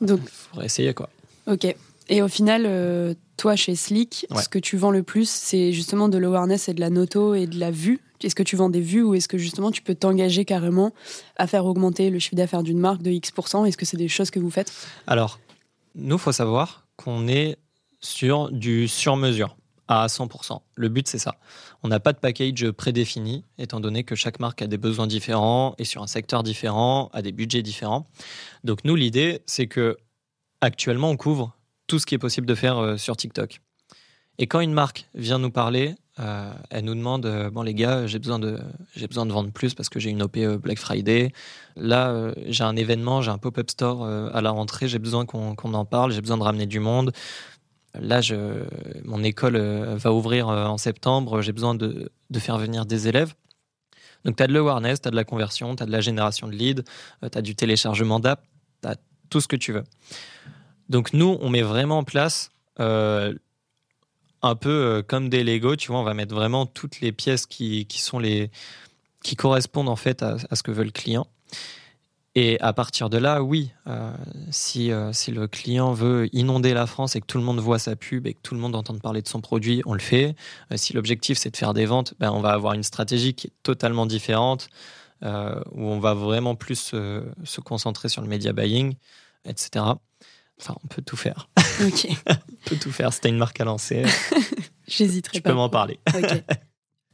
[0.00, 1.08] Donc, faudrait essayer quoi.
[1.46, 1.74] Ok.
[2.08, 6.18] Et au final, toi, chez Slick, ce que tu vends le plus, c'est justement de
[6.18, 8.00] l'awareness et de la noto et de la vue.
[8.22, 10.92] Est-ce que tu vends des vues ou est-ce que justement tu peux t'engager carrément
[11.36, 14.30] à faire augmenter le chiffre d'affaires d'une marque de X% Est-ce que c'est des choses
[14.30, 14.72] que vous faites?
[15.06, 15.38] Alors,
[15.94, 17.58] nous, il faut savoir qu'on est
[18.00, 19.56] sur du sur-mesure
[19.88, 20.60] à 100%.
[20.76, 21.36] Le but, c'est ça.
[21.82, 25.74] On n'a pas de package prédéfini, étant donné que chaque marque a des besoins différents
[25.78, 28.06] et sur un secteur différent, a des budgets différents.
[28.64, 29.96] Donc nous, l'idée, c'est que
[30.60, 33.60] actuellement, on couvre tout ce qui est possible de faire euh, sur TikTok.
[34.38, 38.06] Et quand une marque vient nous parler, euh, elle nous demande euh, bon les gars,
[38.06, 38.60] j'ai besoin de
[39.08, 41.32] besoin de vendre plus parce que j'ai une OP Black Friday.
[41.76, 45.84] Là, j'ai un événement, j'ai un pop-up store à la rentrée, j'ai besoin qu'on en
[45.84, 47.12] parle, j'ai besoin de ramener du monde.
[47.94, 48.20] Là,
[49.04, 53.34] mon école va ouvrir en septembre, j'ai besoin de, faire venir des élèves.
[54.24, 56.48] Donc, tu as de l'awareness, tu as de la conversion, tu as de la génération
[56.48, 56.82] de leads,
[57.22, 58.42] tu as du téléchargement d'app,
[58.82, 58.96] tu as
[59.30, 59.84] tout ce que tu veux.
[60.88, 63.34] Donc nous, on met vraiment en place euh,
[64.42, 67.46] un peu euh, comme des Lego, tu vois, on va mettre vraiment toutes les pièces
[67.46, 68.50] qui, sont les
[69.22, 71.26] qui correspondent en fait à, ce que veut le client.
[72.40, 74.12] Et à partir de là, oui, euh,
[74.50, 77.96] si, si le client veut inonder la France et que tout le monde voit sa
[77.96, 80.36] pub et que tout le monde entend parler de son produit, on le fait.
[80.76, 83.52] si l'objectif c'est de faire des ventes, ben, on va avoir une stratégie qui est
[83.64, 84.68] totalement différente,
[85.22, 85.26] où
[85.82, 86.94] on va vraiment plus
[87.44, 88.94] se concentrer sur le media buying,
[89.44, 89.94] etc.
[90.60, 91.48] Enfin, on peut tout faire.
[91.84, 92.08] Ok.
[92.28, 93.12] on peut tout faire.
[93.12, 94.04] C'était une marque à lancer.
[94.88, 95.50] J'hésiterai pas.
[95.50, 95.98] Tu peux m'en parler.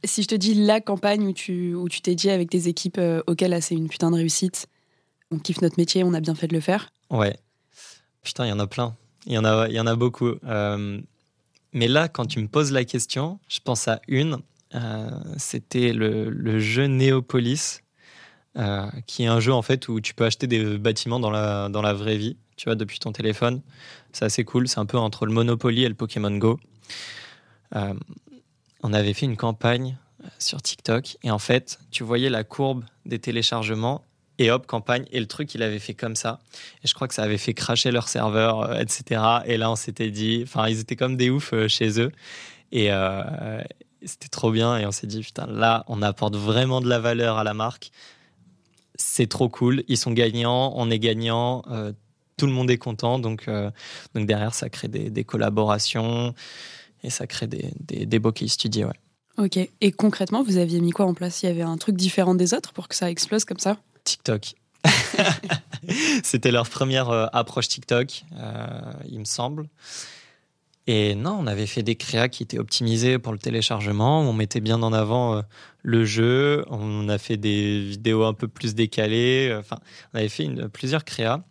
[0.03, 2.99] Si je te dis la campagne où tu où tu t'es dit avec tes équipes,
[2.99, 4.67] euh, auxquelles c'est une putain de réussite,
[5.31, 6.89] on kiffe notre métier, on a bien fait de le faire.
[7.09, 7.37] Ouais.
[8.23, 8.95] Putain, il y en a plein.
[9.25, 10.33] Il y en a, y en a beaucoup.
[10.43, 11.01] Euh,
[11.73, 14.37] mais là, quand tu me poses la question, je pense à une.
[14.73, 17.81] Euh, c'était le, jeu Néopolis,
[19.05, 21.81] qui est un jeu en fait où tu peux acheter des bâtiments dans la, dans
[21.81, 23.61] la vraie vie tu vois, depuis ton téléphone.
[24.11, 24.67] C'est assez cool.
[24.67, 26.59] C'est un peu entre le Monopoly et le Pokémon Go.
[27.75, 27.93] Euh,
[28.83, 32.85] on avait fait une campagne euh, sur TikTok et en fait, tu voyais la courbe
[33.05, 34.03] des téléchargements
[34.39, 35.05] et hop, campagne.
[35.11, 36.39] Et le truc, il avait fait comme ça.
[36.83, 39.21] Et je crois que ça avait fait cracher leur serveur, euh, etc.
[39.45, 42.11] Et là, on s'était dit, enfin, ils étaient comme des oufs chez eux.
[42.71, 42.89] Et
[44.03, 44.77] c'était trop bien.
[44.77, 47.91] Et on s'est dit, putain, là, on apporte vraiment de la valeur à la marque.
[48.95, 49.83] C'est trop cool.
[49.87, 51.63] Ils sont gagnants, on est gagnant
[52.37, 53.19] tout le monde est content.
[53.19, 53.71] Donc, euh,
[54.13, 56.33] donc derrière, ça crée des, collaborations
[57.03, 58.87] et ça crée des, des, beaux case studios.
[58.87, 59.45] Ouais.
[59.45, 59.69] Ok.
[59.81, 61.43] Et concrètement, vous aviez mis quoi en place?
[61.43, 63.77] Il y avait un truc différent des autres pour que ça explose comme ça?
[64.05, 64.53] TikTok.
[66.23, 69.67] C'était leur première euh, approche TikTok, euh, il me semble.
[70.87, 74.21] Et non, on avait fait des créas qui étaient optimisés pour le téléchargement.
[74.21, 75.41] On mettait bien en avant
[75.81, 76.63] le jeu.
[76.69, 79.55] On a fait des vidéos un peu plus décalées.
[79.57, 79.79] Enfin,
[80.13, 81.43] on avait fait une, plusieurs créas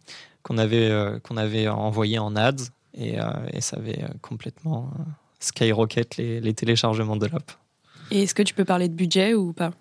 [0.45, 4.93] qu'on avait, euh, qu'on avait envoyé en ads et, euh, et ça avait euh, complètement
[5.41, 7.51] skyrocket les, les téléchargements de l'app.
[8.13, 9.73] Et est-ce que tu peux parler de budget ou pas?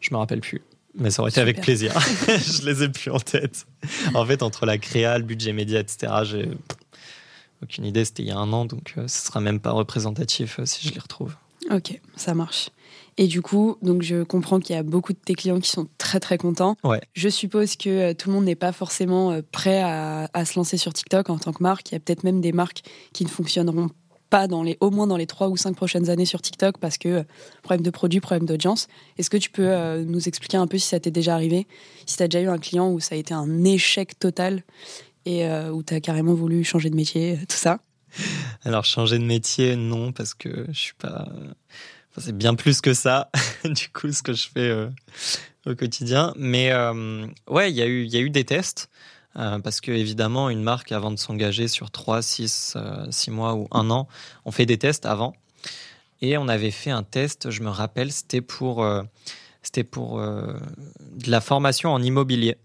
[0.00, 0.60] Je me rappelle plus.
[0.94, 1.92] Mais ça aurait été avec plaisir.
[2.26, 3.66] je les ai plus en tête.
[4.14, 6.48] En fait, entre la créa, le budget média, etc., j'ai
[7.62, 8.04] aucune idée.
[8.04, 11.00] C'était il y a un an, donc ce sera même pas représentatif si je les
[11.00, 11.34] retrouve.
[11.70, 12.70] Ok, ça marche.
[13.18, 15.86] Et du coup, donc je comprends qu'il y a beaucoup de tes clients qui sont
[15.98, 16.76] très très contents.
[16.82, 17.00] Ouais.
[17.12, 20.76] Je suppose que euh, tout le monde n'est pas forcément euh, prêt à, se lancer
[20.76, 21.90] sur TikTok en tant que marque.
[21.90, 23.90] Il y a peut-être même des marques qui ne fonctionneront
[24.32, 26.96] pas dans les, au moins dans les trois ou cinq prochaines années sur TikTok parce
[26.96, 27.22] que euh,
[27.62, 28.88] problème de produit, problème d'audience.
[29.18, 31.66] Est-ce que tu peux nous expliquer un peu si ça t'est déjà arrivé,
[32.06, 34.62] si tu as déjà eu un client où ça a été un échec total
[35.26, 37.80] et où tu as carrément voulu changer de métier, tout ça?
[38.64, 41.28] Alors changer de métier, non, parce que je suis pas
[42.18, 43.30] c'est bien plus que ça,
[43.64, 44.88] du coup, ce que je fais euh,
[45.66, 46.32] au quotidien.
[46.36, 48.90] Mais euh, ouais, il y, y a eu des tests.
[49.36, 52.76] Euh, parce que évidemment, une marque, avant de s'engager sur 3, 6,
[53.10, 54.08] 6 mois ou un an,
[54.44, 55.34] on fait des tests avant.
[56.20, 58.86] Et on avait fait un test, je me rappelle, c'était pour,
[59.62, 62.58] c'était pour de la formation en immobilier.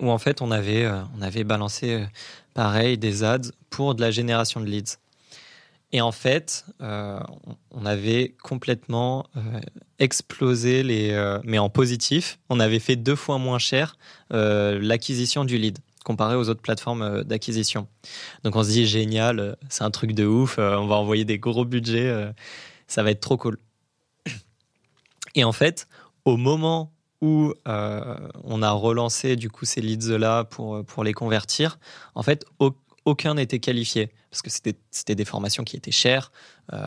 [0.00, 2.04] Où en fait, on avait, on avait balancé
[2.52, 4.98] pareil des ads pour de la génération de leads.
[5.92, 7.20] Et en fait, euh,
[7.70, 9.60] on avait complètement euh,
[9.98, 13.96] explosé les, euh, mais en positif, on avait fait deux fois moins cher
[14.30, 17.88] l'acquisition du lead comparé aux autres plateformes d'acquisition.
[18.44, 21.64] Donc on se dit génial, c'est un truc de ouf, on va envoyer des gros
[21.64, 22.32] budgets,
[22.86, 23.58] ça va être trop cool.
[25.34, 25.88] Et en fait,
[26.24, 31.78] au moment où on a relancé du coup ces leads là pour pour les convertir,
[32.14, 32.85] en fait, aucun
[33.34, 34.50] n'était qualifié parce que
[34.90, 36.30] c'était des formations qui étaient chères.
[36.72, 36.78] Euh,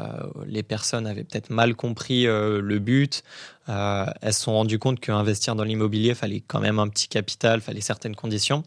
[0.45, 3.23] les personnes avaient peut-être mal compris euh, le but.
[3.69, 7.61] Euh, elles se sont rendues compte qu'investir dans l'immobilier, fallait quand même un petit capital,
[7.61, 8.63] fallait certaines conditions.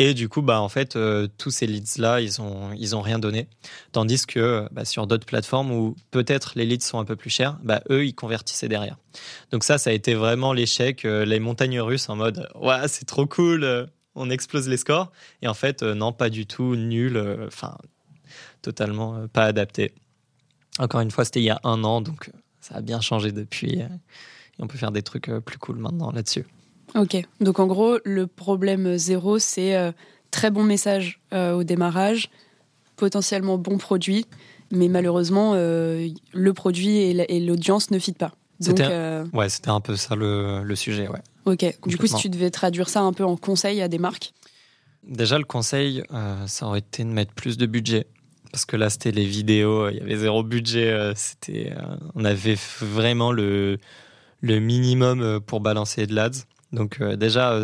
[0.00, 0.98] Et du coup, bah, en fait,
[1.38, 3.46] tous ces leads-là, ils ont, ils ont rien donné.
[3.92, 7.58] Tandis que bah, sur d'autres plateformes où peut-être les leads sont un peu plus chers,
[7.62, 8.96] bah, eux, ils convertissaient derrière.
[9.52, 13.26] Donc ça, ça a été vraiment l'échec, les montagnes russes en mode, ouais, c'est trop
[13.26, 15.12] cool, on explose les scores.
[15.42, 17.76] Et en fait, euh, non, pas du tout, nul, euh, enfin,
[18.62, 19.92] totalement euh, pas adapté.
[20.78, 23.78] Encore une fois, c'était il y a un an, donc ça a bien changé depuis.
[23.78, 23.88] et
[24.58, 26.46] on peut faire des trucs plus cool maintenant là-dessus.
[26.94, 29.92] Ok, donc en gros, le problème zéro, c'est
[30.30, 32.28] très bon message au démarrage,
[32.96, 34.26] potentiellement bon produit,
[34.72, 38.32] mais malheureusement, le produit et l'audience ne fit pas.
[38.58, 41.22] C'était ouais, c'était un peu ça le, le sujet, ouais.
[41.46, 41.64] Ok.
[41.86, 44.32] Du coup, si tu devais traduire ça un peu en conseil à des marques
[45.06, 48.06] Déjà, le conseil, euh, ça aurait été de mettre plus de budget.
[48.50, 50.90] Parce que là, c'était les vidéos, il y avait zéro budget.
[50.90, 53.78] Euh, c'était, euh, on avait vraiment le,
[54.40, 56.46] le minimum pour balancer de l'ads.
[56.72, 57.60] Donc, déjà,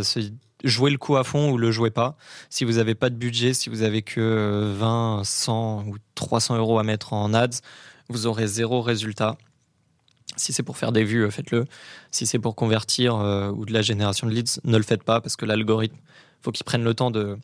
[0.63, 2.17] jouer le coup à fond ou le jouez pas.
[2.51, 6.79] Si vous n'avez pas de budget, si vous avez que 20, 100 ou 300 euros
[6.79, 7.61] à mettre en ads,
[8.09, 9.37] vous aurez zéro résultat.
[10.37, 11.67] Si c'est pour faire des vues, euh, faites-le.
[12.11, 15.21] Si c'est pour convertir euh, ou de la génération de leads, ne le faites pas
[15.21, 15.97] parce que l'algorithme,
[16.41, 17.37] faut qu'il prenne le temps de,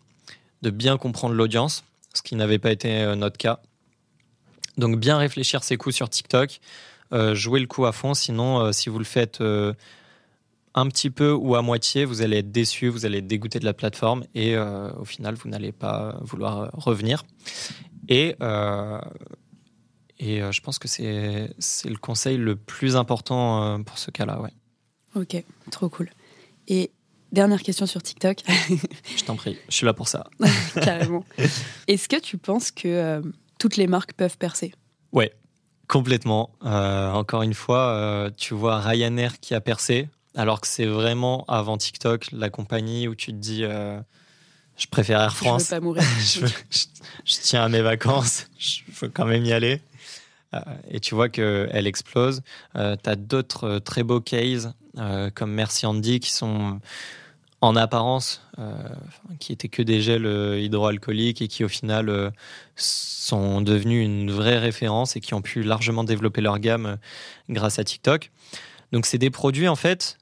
[0.62, 3.60] bien comprendre l'audience, ce qui n'avait pas été euh, notre cas.
[4.78, 6.60] Donc bien réfléchir ses coups sur TikTok,
[7.32, 11.62] jouer le coup à fond, sinon si vous le faites un petit peu ou à
[11.62, 15.34] moitié, vous allez être déçu, vous allez être dégoûté de la plateforme et au final,
[15.36, 17.24] vous n'allez pas vouloir revenir.
[20.18, 21.50] Et euh, je pense que c'est
[21.84, 24.40] le conseil le plus important euh, pour ce cas-là.
[24.40, 24.52] Ouais.
[25.14, 26.10] Ok, trop cool.
[26.68, 26.90] Et
[27.32, 28.38] dernière question sur TikTok.
[29.16, 30.26] je t'en prie, je suis là pour ça.
[30.82, 31.24] Carrément.
[31.86, 33.22] Est-ce que tu penses que euh,
[33.58, 34.72] toutes les marques peuvent percer?
[35.12, 35.32] Ouais,
[35.88, 36.50] complètement.
[36.62, 42.32] encore une fois, tu vois Ryanair qui a percé, alors que c'est vraiment avant TikTok
[42.32, 43.64] la compagnie où tu te dis
[44.76, 45.62] je préfère Air France.
[45.62, 46.02] Je veux pas mourir.
[47.24, 48.46] je, tiens à mes vacances.
[48.58, 49.80] Je veux quand même y aller.
[50.56, 52.42] Euh, et tu vois qu'elle explose.
[52.76, 54.68] Euh, tu as d'autres euh, très beaux cases
[55.34, 56.80] comme Merci Andy qui sont
[57.60, 58.40] en apparence,
[59.40, 60.24] qui étaient que des gels
[60.58, 62.32] hydroalcooliques et qui au final
[62.76, 66.96] sont devenus une vraie référence et qui ont pu largement développer leur gamme
[67.50, 68.30] grâce à TikTok.
[68.92, 70.16] Donc c'est des produits en fait,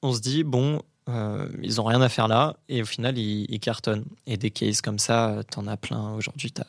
[0.00, 3.60] on se dit bon, euh, ils ont rien à faire là et au final ils,
[3.60, 4.06] cartonnent.
[4.26, 6.14] Et des cases comme ça, t'en as plein.
[6.14, 6.64] Aujourd'hui, t'as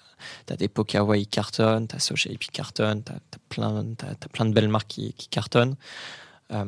[0.49, 4.69] as des Pokawa qui cartonnent, t'as qui cartonne, t'as as plein, as, plein de belles
[4.69, 5.75] marques qui, cartonnent.
[6.51, 6.65] Euh,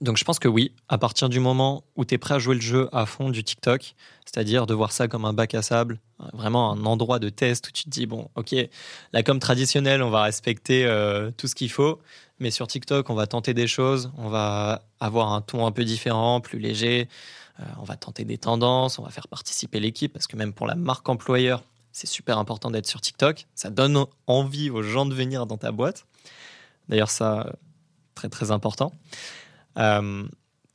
[0.00, 2.56] donc je pense que oui, à partir du moment où tu es prêt à jouer
[2.56, 3.94] le jeu à fond du TikTok,
[4.26, 6.00] c'est-à-dire de voir ça comme un bac à sable,
[6.32, 8.54] vraiment un endroit de test où tu te dis, bon, ok,
[9.12, 12.00] la com traditionnelle, on va respecter euh, tout ce qu'il faut,
[12.38, 15.84] mais sur TikTok, on va tenter des choses, on va avoir un ton un peu
[15.84, 17.08] différent, plus léger,
[17.60, 20.66] euh, on va tenter des tendances, on va faire participer l'équipe, parce que même pour
[20.66, 23.46] la marque employeur, c'est super important d'être sur TikTok.
[23.54, 26.06] Ça donne envie aux gens de venir dans ta boîte.
[26.88, 27.52] D'ailleurs, ça,
[28.16, 28.92] très très important.
[29.78, 30.26] Euh,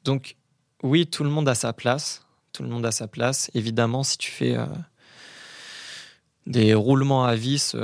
[0.05, 0.37] donc,
[0.81, 2.25] oui, tout le monde a sa place.
[2.53, 3.51] Tout le monde a sa place.
[3.53, 4.65] Évidemment, si tu fais euh,
[6.47, 7.75] des roulements à vis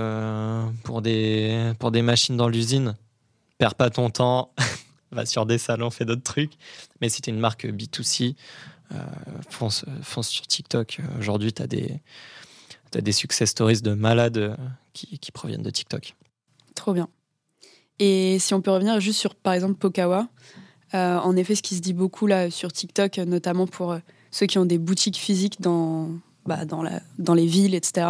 [0.86, 2.96] pour, des, pour des machines dans l'usine,
[3.58, 4.52] perds pas ton temps,
[5.12, 6.54] va sur des salons, fais d'autres trucs.
[7.02, 8.36] Mais si tu es une marque B2C,
[8.94, 8.98] euh,
[9.50, 11.00] fonce, fonce, sur TikTok.
[11.20, 12.00] Aujourd'hui, tu as des,
[12.94, 14.56] as des success stories de malades euh,
[14.94, 16.16] qui, qui, proviennent de TikTok.
[16.76, 17.10] Trop bien.
[17.98, 20.28] Et si on peut revenir juste sur, par exemple, Pokawa,
[20.94, 23.98] euh, en effet, ce qui se dit beaucoup là sur TikTok, notamment pour
[24.30, 26.10] ceux qui ont des boutiques physiques dans,
[26.46, 28.08] bah, dans, la, dans les villes, etc.,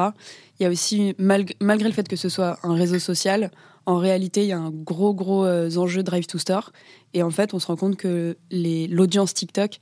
[0.60, 3.52] il y a aussi, malgré le fait que ce soit un réseau social,
[3.86, 6.72] en réalité, il y a un gros, gros euh, enjeu Drive to Store.
[7.14, 9.80] Et en fait, on se rend compte que l'audience TikTok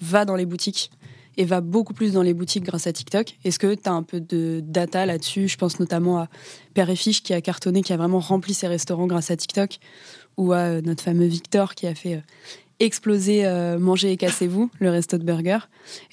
[0.00, 0.90] va dans les boutiques
[1.36, 3.38] et va beaucoup plus dans les boutiques grâce à TikTok.
[3.44, 5.48] Est-ce que tu as un peu de data là-dessus?
[5.48, 6.28] Je pense notamment à
[6.74, 9.78] Père et Fiche qui a cartonné, qui a vraiment rempli ses restaurants grâce à TikTok,
[10.36, 12.20] ou à euh, notre fameux Victor qui a fait euh,
[12.80, 13.44] explosé
[13.78, 15.58] Manger et cassez-vous, le resto de burger.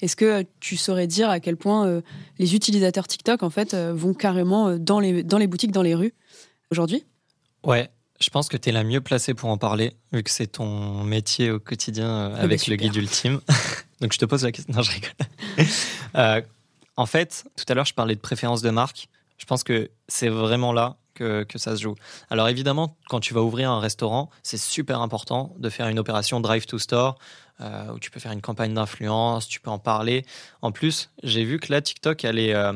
[0.00, 2.00] Est-ce que tu saurais dire à quel point
[2.38, 6.14] les utilisateurs TikTok en fait vont carrément dans les, dans les boutiques, dans les rues
[6.70, 7.04] aujourd'hui?
[7.64, 7.90] Ouais,
[8.20, 11.04] je pense que tu es la mieux placée pour en parler, vu que c'est ton
[11.04, 13.40] métier au quotidien ah bah avec le guide ultime.
[14.00, 14.74] Donc je te pose la question.
[14.74, 16.44] Non, je rigole.
[16.96, 19.08] en fait, tout à l'heure, je parlais de préférence de marque.
[19.38, 21.94] Je pense que c'est vraiment là que, que, ça se joue.
[22.30, 26.40] Alors évidemment, quand tu vas ouvrir un restaurant, c'est super important de faire une opération
[26.40, 27.18] drive to store
[27.60, 30.24] euh, où tu peux faire une campagne d'influence, tu peux en parler.
[30.62, 32.72] En plus, j'ai vu que là, TikTok allait, euh,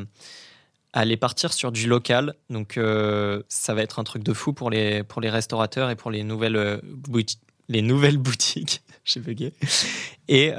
[1.01, 2.35] allait partir sur du local.
[2.51, 5.97] Donc euh, ça va être un truc de fou pour les, pour les restaurateurs et
[5.97, 6.81] pour les nouvelles,
[7.69, 8.83] les nouvelles boutiques.
[9.05, 9.53] j'ai bugué.
[10.29, 10.53] Et,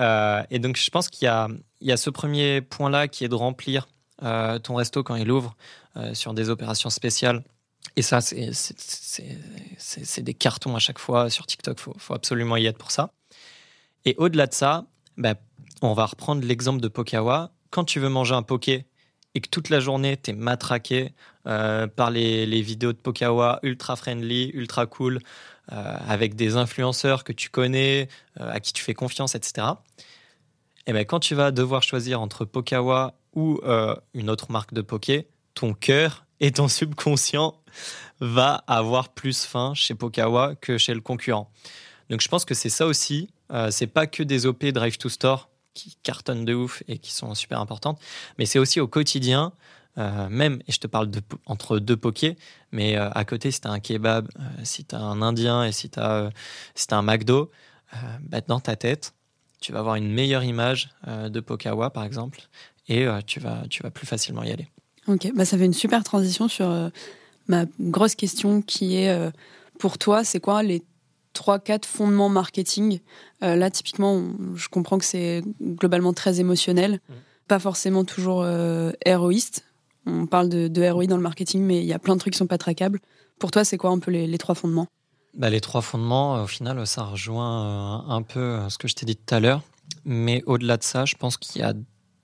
[0.50, 1.48] et, donc je pense qu'il y a,
[1.82, 3.88] y a ce premier point-là qui est de remplir
[4.20, 5.56] ton resto quand il ouvre
[6.14, 7.44] sur des opérations spéciales
[7.96, 11.80] et ça, c'est des cartons à chaque fois sur TikTok.
[11.80, 13.12] Il faut, absolument y être pour ça.
[14.06, 14.86] Et au-delà de ça,
[15.18, 15.36] bah,
[15.82, 17.52] on va reprendre l'exemple de Pokawa.
[17.70, 18.86] Quand tu veux manger un poké
[19.38, 21.14] et que toute la journée, tu es matraqué
[21.46, 25.20] euh, par les, vidéos de Pokawa ultra friendly, ultra cool,
[25.72, 28.08] euh, avec des influenceurs que tu connais,
[28.40, 29.68] euh, à qui tu fais confiance, etc.
[30.88, 33.62] Et ben, quand tu vas devoir choisir entre Pokawa ou
[34.16, 37.54] une autre marque de poké, ton cœur et ton subconscient
[38.20, 41.52] va avoir plus faim chez Pokawa que chez le concurrent.
[42.10, 43.30] Donc je pense que c'est ça aussi.
[43.70, 47.34] C'est pas que des OP Drive to Store qui cartonnent de ouf et qui sont
[47.36, 48.00] super importantes,
[48.38, 49.54] mais c'est aussi au quotidien.
[49.98, 52.38] Euh, même, et je te parle de, entre deux pokés,
[52.72, 54.28] mais euh, à côté, si tu as un kebab,
[54.64, 56.30] si tu as un indien et si tu as,
[56.76, 57.50] si un McDo,
[58.22, 59.16] bah, dans ta tête,
[59.60, 62.42] tu vas avoir une meilleure image de Pokawa, par exemple,
[62.88, 64.68] et tu, vas, tu vas plus facilement y aller.
[65.08, 66.90] Ok, bah ça fait une super transition sur euh,
[67.48, 69.32] ma grosse question qui est euh,
[69.80, 70.84] pour toi, c'est quoi les
[71.38, 73.00] 3-4 fondements marketing
[73.44, 74.24] euh, Là, typiquement,
[74.56, 77.14] je comprends que c'est globalement très émotionnel, mmh.
[77.48, 78.46] pas forcément toujours
[79.06, 79.66] héroïste.
[80.06, 82.34] On parle de, de ROI dans le marketing, mais il y a plein de trucs
[82.34, 83.00] qui sont pas traquables.
[83.40, 84.88] Pour toi, c'est quoi un peu les, les trois fondements?
[85.34, 89.18] Bah, Les trois fondements, au final, ça rejoint un peu ce que je t'ai dit
[89.18, 89.62] tout à l'heure.
[90.06, 91.74] Mais au-delà de ça, je pense qu'il y a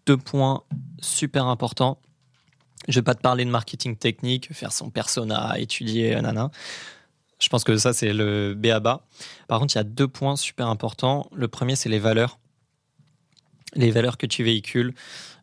[0.06, 0.64] deux points
[1.02, 1.98] super importants
[2.88, 6.52] je vais pas te parler de marketing technique, faire son persona, étudier, nana.
[7.44, 9.06] Je pense que ça, c'est le B à bas.
[9.50, 11.30] Par contre, il y a deux points super importants.
[11.34, 12.40] Le premier, c'est les valeurs.
[13.76, 14.94] Les valeurs que tu véhicules.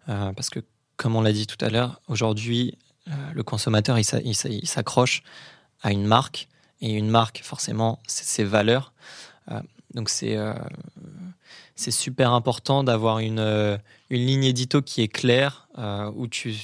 [0.09, 0.61] Euh, parce que,
[0.97, 2.79] comme on l'a dit tout à l'heure, aujourd'hui,
[3.09, 5.23] euh, le consommateur, il s'accroche
[5.83, 6.49] à une marque.
[6.81, 8.95] Et une marque, forcément, c'est ses valeurs.
[9.51, 9.61] Euh,
[9.93, 10.39] donc, c'est
[11.75, 13.41] c'est super important d'avoir une,
[14.11, 15.69] une ligne édito qui est claire,
[16.15, 16.55] où tu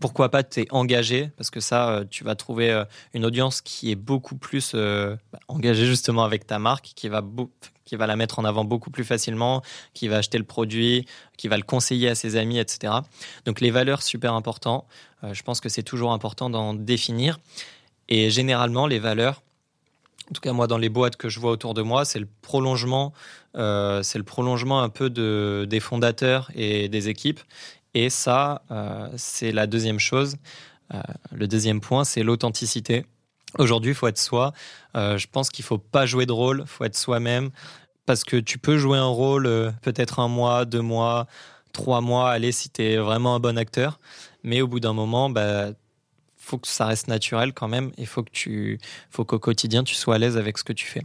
[0.00, 1.30] pourquoi pas t'es engagé?
[1.36, 2.84] Parce que ça euh, tu vas trouver euh,
[3.14, 7.22] une audience qui est beaucoup plus euh, bah, engagée justement avec ta marque qui va
[7.84, 9.62] qui va la mettre en avant beaucoup plus facilement
[9.94, 12.92] qui va acheter le produit qui va le conseiller à ses amis etc
[13.44, 14.86] donc les valeurs super important.
[15.32, 17.40] Je pense que c'est toujours important d'en définir.
[18.08, 19.42] Et généralement les valeurs
[20.30, 22.28] en tout cas moi dans les boîtes que je vois autour de moi c'est le
[22.42, 23.12] prolongement
[23.54, 27.40] c'est le prolongement un peu de, des fondateurs et des équipes
[27.96, 30.36] et ça, euh, c'est la deuxième chose.
[30.92, 31.00] Euh,
[31.32, 33.06] le deuxième point, c'est l'authenticité.
[33.58, 34.52] Aujourd'hui, il faut être soi.
[34.98, 37.48] Euh, je pense qu'il ne faut pas jouer de rôle, il faut être soi-même.
[38.04, 41.26] Parce que tu peux jouer un rôle peut-être un mois, deux mois,
[41.72, 43.98] trois mois, allez, si tu es vraiment un bon acteur.
[44.44, 45.70] Mais au bout d'un moment, bah,
[46.36, 47.92] faut que ça reste naturel quand même.
[47.96, 48.78] Il faut que tu,
[49.10, 51.02] faut qu'au quotidien, tu sois à l'aise avec ce que tu fais.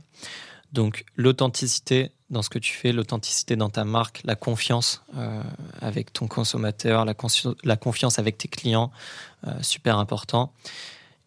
[0.74, 5.44] Donc l'authenticité dans ce que tu fais, l'authenticité dans ta marque, la confiance euh,
[5.82, 8.90] avec ton consommateur, la, confiance avec tes clients,
[9.46, 10.54] euh, super important.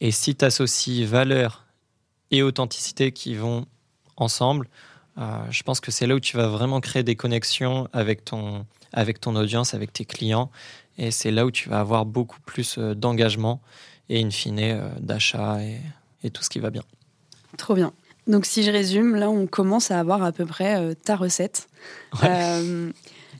[0.00, 1.64] Et si tu associes valeur
[2.30, 3.66] et authenticité qui vont
[4.16, 4.68] ensemble,
[5.18, 8.66] euh, je pense que c'est là où tu vas vraiment créer des connexions avec ton,
[8.92, 10.50] avec ton audience, avec tes clients.
[10.96, 13.60] Et c'est là où tu vas avoir beaucoup plus d'engagement
[14.08, 15.58] et in fine d'achat
[16.22, 16.82] et tout ce qui va bien.
[17.56, 17.92] Trop bien.
[18.26, 21.68] Donc si je résume, là on commence à avoir à peu près euh, ta recette.
[22.22, 22.90] Euh,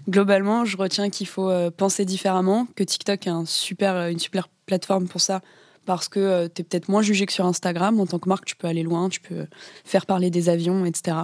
[0.09, 4.49] globalement, je retiens qu'il faut euh, penser différemment, que TikTok est un super, une super
[4.67, 5.41] plateforme pour ça,
[5.87, 7.99] parce que tu es peut-être moins jugé que sur Instagram.
[7.99, 9.47] En tant que marque, tu peux aller loin, tu peux
[9.85, 11.17] faire parler des avions, etc.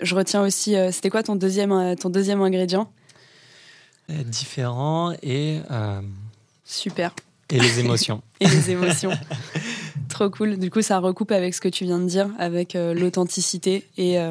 [0.00, 2.90] Je retiens aussi, c'était quoi ton deuxième, ton deuxième ingrédient?
[4.08, 5.60] Différent et...
[6.64, 7.14] Super.
[7.50, 8.22] Et les émotions.
[8.40, 9.12] et les émotions.
[10.20, 10.58] Trop cool.
[10.58, 14.20] Du coup, ça recoupe avec ce que tu viens de dire, avec euh, l'authenticité et
[14.20, 14.28] euh,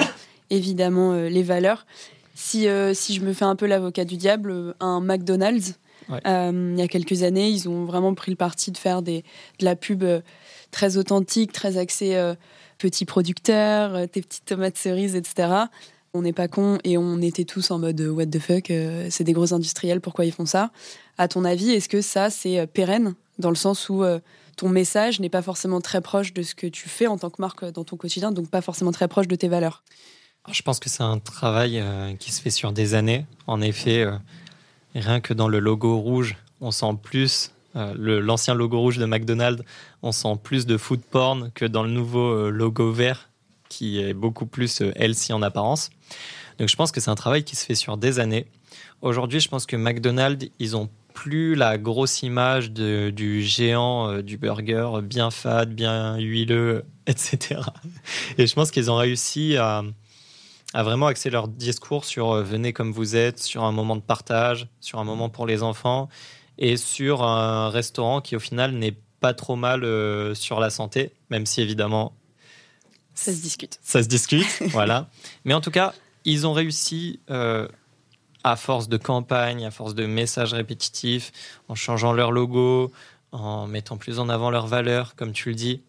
[0.52, 1.88] évidemment euh, les valeurs.
[2.36, 5.80] Si, si je me fais un peu l'avocat du diable, un McDonald's,
[6.10, 9.24] il y a quelques années, ils ont vraiment pris le parti de faire des,
[9.58, 10.06] de la pub
[10.70, 12.34] très authentique, très axée
[12.78, 15.50] petits producteurs, tes petites tomates cerises, etc.
[16.14, 18.72] On n'est pas con et on était tous en mode what the fuck,
[19.10, 20.70] c'est des gros industriels, pourquoi ils font ça?
[21.18, 23.16] À ton avis, est-ce que ça, c'est pérenne?
[23.40, 24.06] Dans le sens où
[24.60, 27.42] ton message n'est pas forcément très proche de ce que tu fais en tant que
[27.42, 29.84] marque dans ton quotidien, donc pas forcément très proche de tes valeurs
[30.52, 31.84] Je pense que c'est un travail
[32.20, 33.26] qui se fait sur des années.
[33.48, 34.06] En effet,
[34.96, 39.64] rien que dans le logo rouge, on sent plus euh, l'ancien logo rouge de McDonald's,
[40.02, 43.30] on sent plus de food porn que dans le nouveau euh, logo vert
[43.70, 45.92] qui est beaucoup plus euh, healthy en apparence.
[46.58, 48.48] Donc je pense que c'est un travail qui se fait sur des années.
[49.02, 50.90] Aujourd'hui, je pense que McDonald's, ils ont
[51.20, 57.62] plus la grosse image du géant du burger bien fade, bien huileux, etc.
[58.38, 59.84] Et je pense qu'ils ont réussi à,
[60.74, 64.68] à, vraiment axer leur discours sur venez comme vous êtes, sur un moment de partage,
[64.80, 66.08] sur un moment pour les enfants
[66.58, 71.12] et sur un restaurant qui au final n'est pas trop mal euh, sur la santé,
[71.30, 72.14] même si évidemment
[73.16, 73.80] ça se discute.
[73.84, 75.10] Ça se discute, voilà.
[75.44, 75.94] Mais en tout cas,
[76.24, 77.68] ils ont réussi euh,
[78.44, 81.32] à force de campagne, à force de messages répétitifs,
[81.68, 82.92] en changeant leur logo,
[83.32, 85.82] en mettant plus en avant leurs valeurs, comme tu le dis,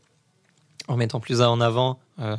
[0.88, 2.36] en mettant plus en avant euh,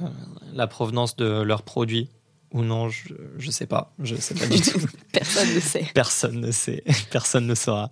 [0.54, 2.10] la provenance de leurs produits,
[2.54, 3.14] ou non, je
[3.46, 3.94] ne sais pas.
[4.00, 4.80] Je sais pas du tout.
[5.14, 5.88] Personne ne sait.
[5.94, 6.84] Personne ne sait.
[7.12, 7.90] Personne ne saura.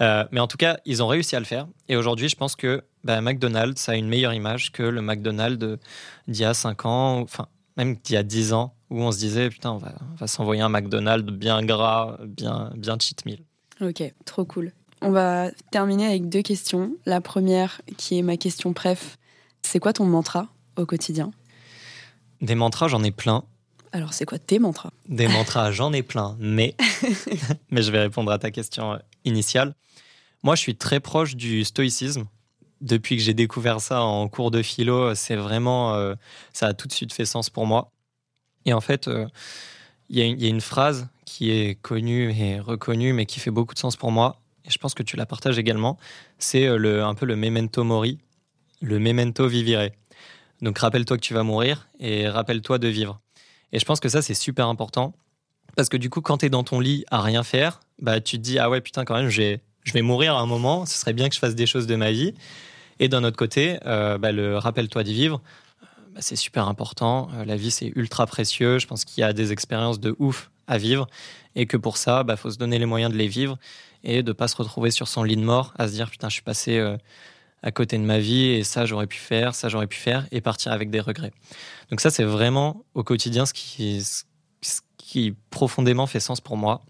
[0.00, 1.68] Euh, mais en tout cas, ils ont réussi à le faire.
[1.88, 5.78] Et aujourd'hui, je pense que bah, McDonald's a une meilleure image que le McDonald's
[6.26, 7.46] d'il y a 5 ans, enfin,
[7.76, 10.62] même d'il y a 10 ans, où on se disait, putain, on va, va s'envoyer
[10.62, 13.40] un McDonald's bien gras, bien, bien cheat meal.
[13.80, 14.72] Ok, trop cool.
[15.00, 16.92] On va terminer avec deux questions.
[17.06, 19.16] La première, qui est ma question préf,
[19.62, 21.30] c'est quoi ton mantra au quotidien?
[22.42, 23.44] Des mantras, j'en ai plein.
[23.92, 24.90] Alors, c'est quoi tes mantras?
[25.08, 26.76] Des mantras, j'en ai plein, mais...
[27.70, 29.74] mais je vais répondre à ta question initiale.
[30.42, 32.24] Moi, je suis très proche du stoïcisme.
[32.80, 35.94] Depuis que j'ai découvert ça en cours de philo, c'est vraiment...
[35.94, 36.14] Euh,
[36.52, 37.90] ça a tout de suite fait sens pour moi.
[38.66, 39.26] Et en fait, euh,
[40.08, 43.78] il y, a une phrase qui est connue et reconnue, mais qui fait beaucoup de
[43.78, 44.40] sens pour moi.
[44.64, 45.98] Et je pense que tu la partages également.
[46.38, 48.18] C'est euh, un peu le memento mori,
[48.80, 49.88] le memento vivire.
[50.62, 53.20] Donc rappelle-toi que tu vas mourir et rappelle-toi de vivre.
[53.72, 55.14] Et je pense que ça, c'est super important.
[55.76, 58.36] Parce que du coup, quand tu es dans ton lit à rien faire, bah, tu
[58.36, 59.60] te dis, ah ouais, putain, quand même, je
[59.92, 62.10] vais mourir à un moment, ce serait bien que je fasse des choses de ma
[62.10, 62.34] vie.
[62.98, 65.40] Et d'un autre côté, euh, bah, le rappelle-toi d'y vivre,
[66.14, 67.28] bah, c'est super important.
[67.34, 68.78] Euh, la vie, c'est ultra précieux.
[68.78, 71.06] Je pense qu'il y a des expériences de ouf à vivre.
[71.56, 73.58] Et que pour ça, il bah, faut se donner les moyens de les vivre
[74.04, 76.34] et de pas se retrouver sur son lit de mort à se dire, putain, je
[76.34, 76.80] suis passé
[77.62, 80.40] à côté de ma vie et ça j'aurais pu faire, ça j'aurais pu faire et
[80.40, 81.32] partir avec des regrets.
[81.90, 86.82] Donc ça c'est vraiment au quotidien ce qui, profondément fait sens pour moi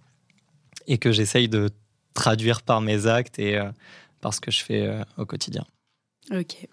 [0.87, 1.71] et que j'essaye de
[2.13, 3.71] traduire par mes actes et euh,
[4.21, 5.65] par ce que je fais euh, au quotidien.
[6.31, 6.69] Ok.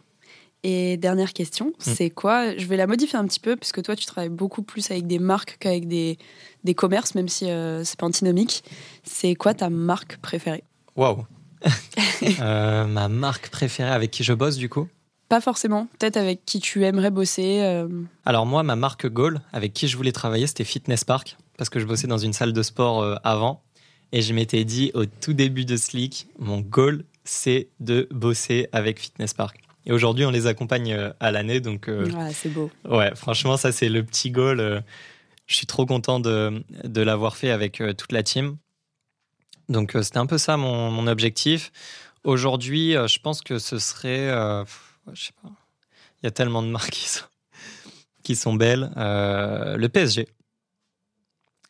[0.63, 1.73] Et dernière question, mm.
[1.79, 4.89] c'est quoi Je vais la modifier un petit peu, puisque toi, tu travailles beaucoup plus
[4.91, 6.17] avec des marques qu'avec des,
[6.63, 8.63] des commerces, même si euh, c'est pas antinomique.
[9.03, 10.63] C'est quoi ta marque préférée?
[10.95, 11.25] Waouh
[12.41, 14.87] euh, ma marque préférée avec qui je bosse du coup?
[15.29, 15.87] Pas forcément.
[15.99, 17.59] Peut-être avec qui tu aimerais bosser.
[17.61, 17.87] Euh.
[18.25, 21.79] Alors moi, ma marque goal avec qui je voulais travailler, c'était Fitness Park parce que
[21.79, 23.61] je bossais dans une salle de sport euh, avant
[24.11, 28.99] et je m'étais dit au tout début de Slick, mon goal c'est de bosser avec
[28.99, 29.66] Fitness Park.
[29.87, 31.89] Et aujourd'hui, on les accompagne à l'année, donc.
[32.33, 32.69] c'est beau.
[32.87, 34.83] Ouais, franchement, ça c'est le petit goal.
[35.47, 38.57] je suis trop content de, de l'avoir fait avec toute la team.
[39.69, 41.71] Donc euh, c'était un peu ça mon, objectif.
[42.23, 44.63] Aujourd'hui, euh, je pense que ce serait, euh,
[45.13, 45.49] je sais pas,
[46.21, 47.25] il y a tellement de marques qui sont,
[48.23, 48.91] qui sont belles.
[48.95, 50.27] le PSG.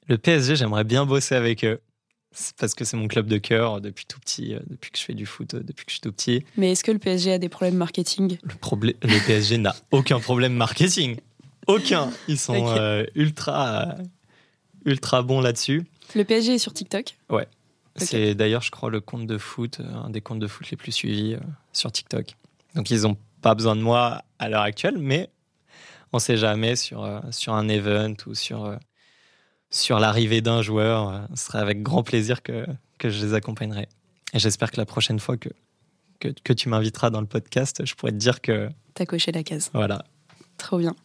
[0.07, 1.81] Le PSG, j'aimerais bien bosser avec eux.
[2.59, 5.25] Parce que c'est mon club de cœur depuis tout petit, depuis que je fais du
[5.25, 6.45] foot, depuis que je suis tout petit.
[6.55, 8.37] Mais est-ce que le PSG a des problèmes marketing?
[8.43, 8.53] Le,
[9.01, 11.17] le PSG n'a aucun problème marketing.
[11.67, 12.11] Aucun.
[12.27, 12.75] Ils sont
[13.15, 13.95] ultra,
[14.85, 15.85] ultra bons là-dessus.
[16.15, 17.15] Le PSG est sur TikTok?
[17.29, 17.47] Ouais.
[17.97, 20.77] C'est d'ailleurs, je crois, le compte de foot, euh, un des comptes de foot les
[20.77, 21.39] plus suivis euh,
[21.73, 22.35] sur TikTok.
[22.75, 25.29] Donc, ils n'ont pas besoin de moi à l'heure actuelle, mais
[26.13, 28.77] on ne sait jamais sur, euh, sur un event ou sur,
[29.69, 31.27] sur l'arrivée d'un joueur.
[31.35, 32.65] ce serait avec grand plaisir que,
[32.97, 33.87] que je les accompagnerai.
[34.33, 35.49] Et j'espère que la prochaine fois que,
[36.19, 38.69] que, que tu m'inviteras dans le podcast, je pourrais te dire que.
[38.93, 39.69] T'as coché la case.
[39.73, 40.03] Voilà.
[40.57, 40.95] Trop bien.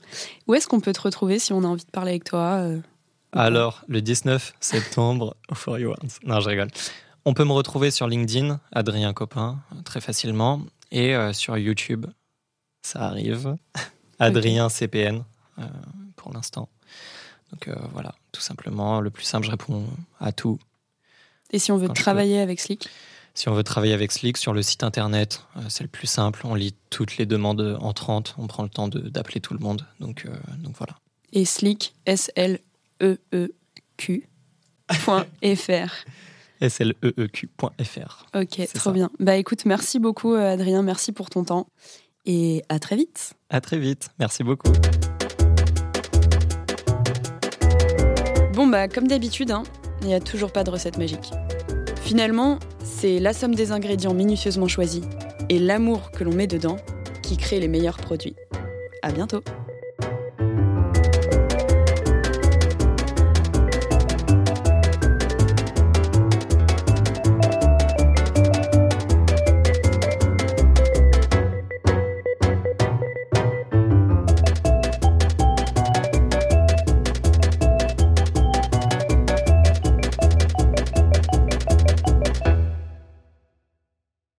[0.47, 2.65] Où est-ce qu'on peut te retrouver si on a envie de parler avec toi
[3.35, 6.19] alors, le 19 septembre, For You Once.
[6.23, 6.69] Non, je rigole.
[7.25, 10.61] On peut me retrouver sur LinkedIn, Adrien Copin, très facilement,
[10.91, 12.07] et euh, sur YouTube,
[12.83, 13.57] ça arrive,
[14.19, 15.25] Adrien CPN,
[15.59, 15.63] euh,
[16.17, 16.69] pour l'instant.
[17.53, 19.87] Donc euh, voilà, tout simplement, le plus simple, je réponds
[20.21, 20.59] à tout.
[21.53, 22.89] Et si on veut travailler avec Slick
[23.35, 26.41] Si on veut travailler avec Slick sur le site internet, euh, c'est le plus simple.
[26.45, 28.35] On lit toutes les demandes entrantes.
[28.39, 29.87] On prend le temps d'appeler tout le monde.
[30.01, 30.97] Donc, euh, donc voilà.
[31.33, 32.59] Et Slick, S-L-E-E-Q.
[34.93, 35.91] .fr.
[36.61, 38.27] S-L-E-E-Q.fr.
[38.35, 39.11] Ok, trop bien.
[39.19, 41.67] Bah écoute, merci beaucoup Adrien, merci pour ton temps.
[42.27, 43.35] Et à très vite.
[43.51, 44.11] À très vite.
[44.19, 44.71] Merci beaucoup.
[48.73, 49.65] Bah comme d'habitude, hein,
[50.01, 51.31] il n'y a toujours pas de recette magique.
[52.01, 55.03] Finalement, c'est la somme des ingrédients minutieusement choisis
[55.51, 56.79] et l'amour que l'on met dedans
[57.23, 58.35] qui crée les meilleurs produits.
[59.03, 59.43] À bientôt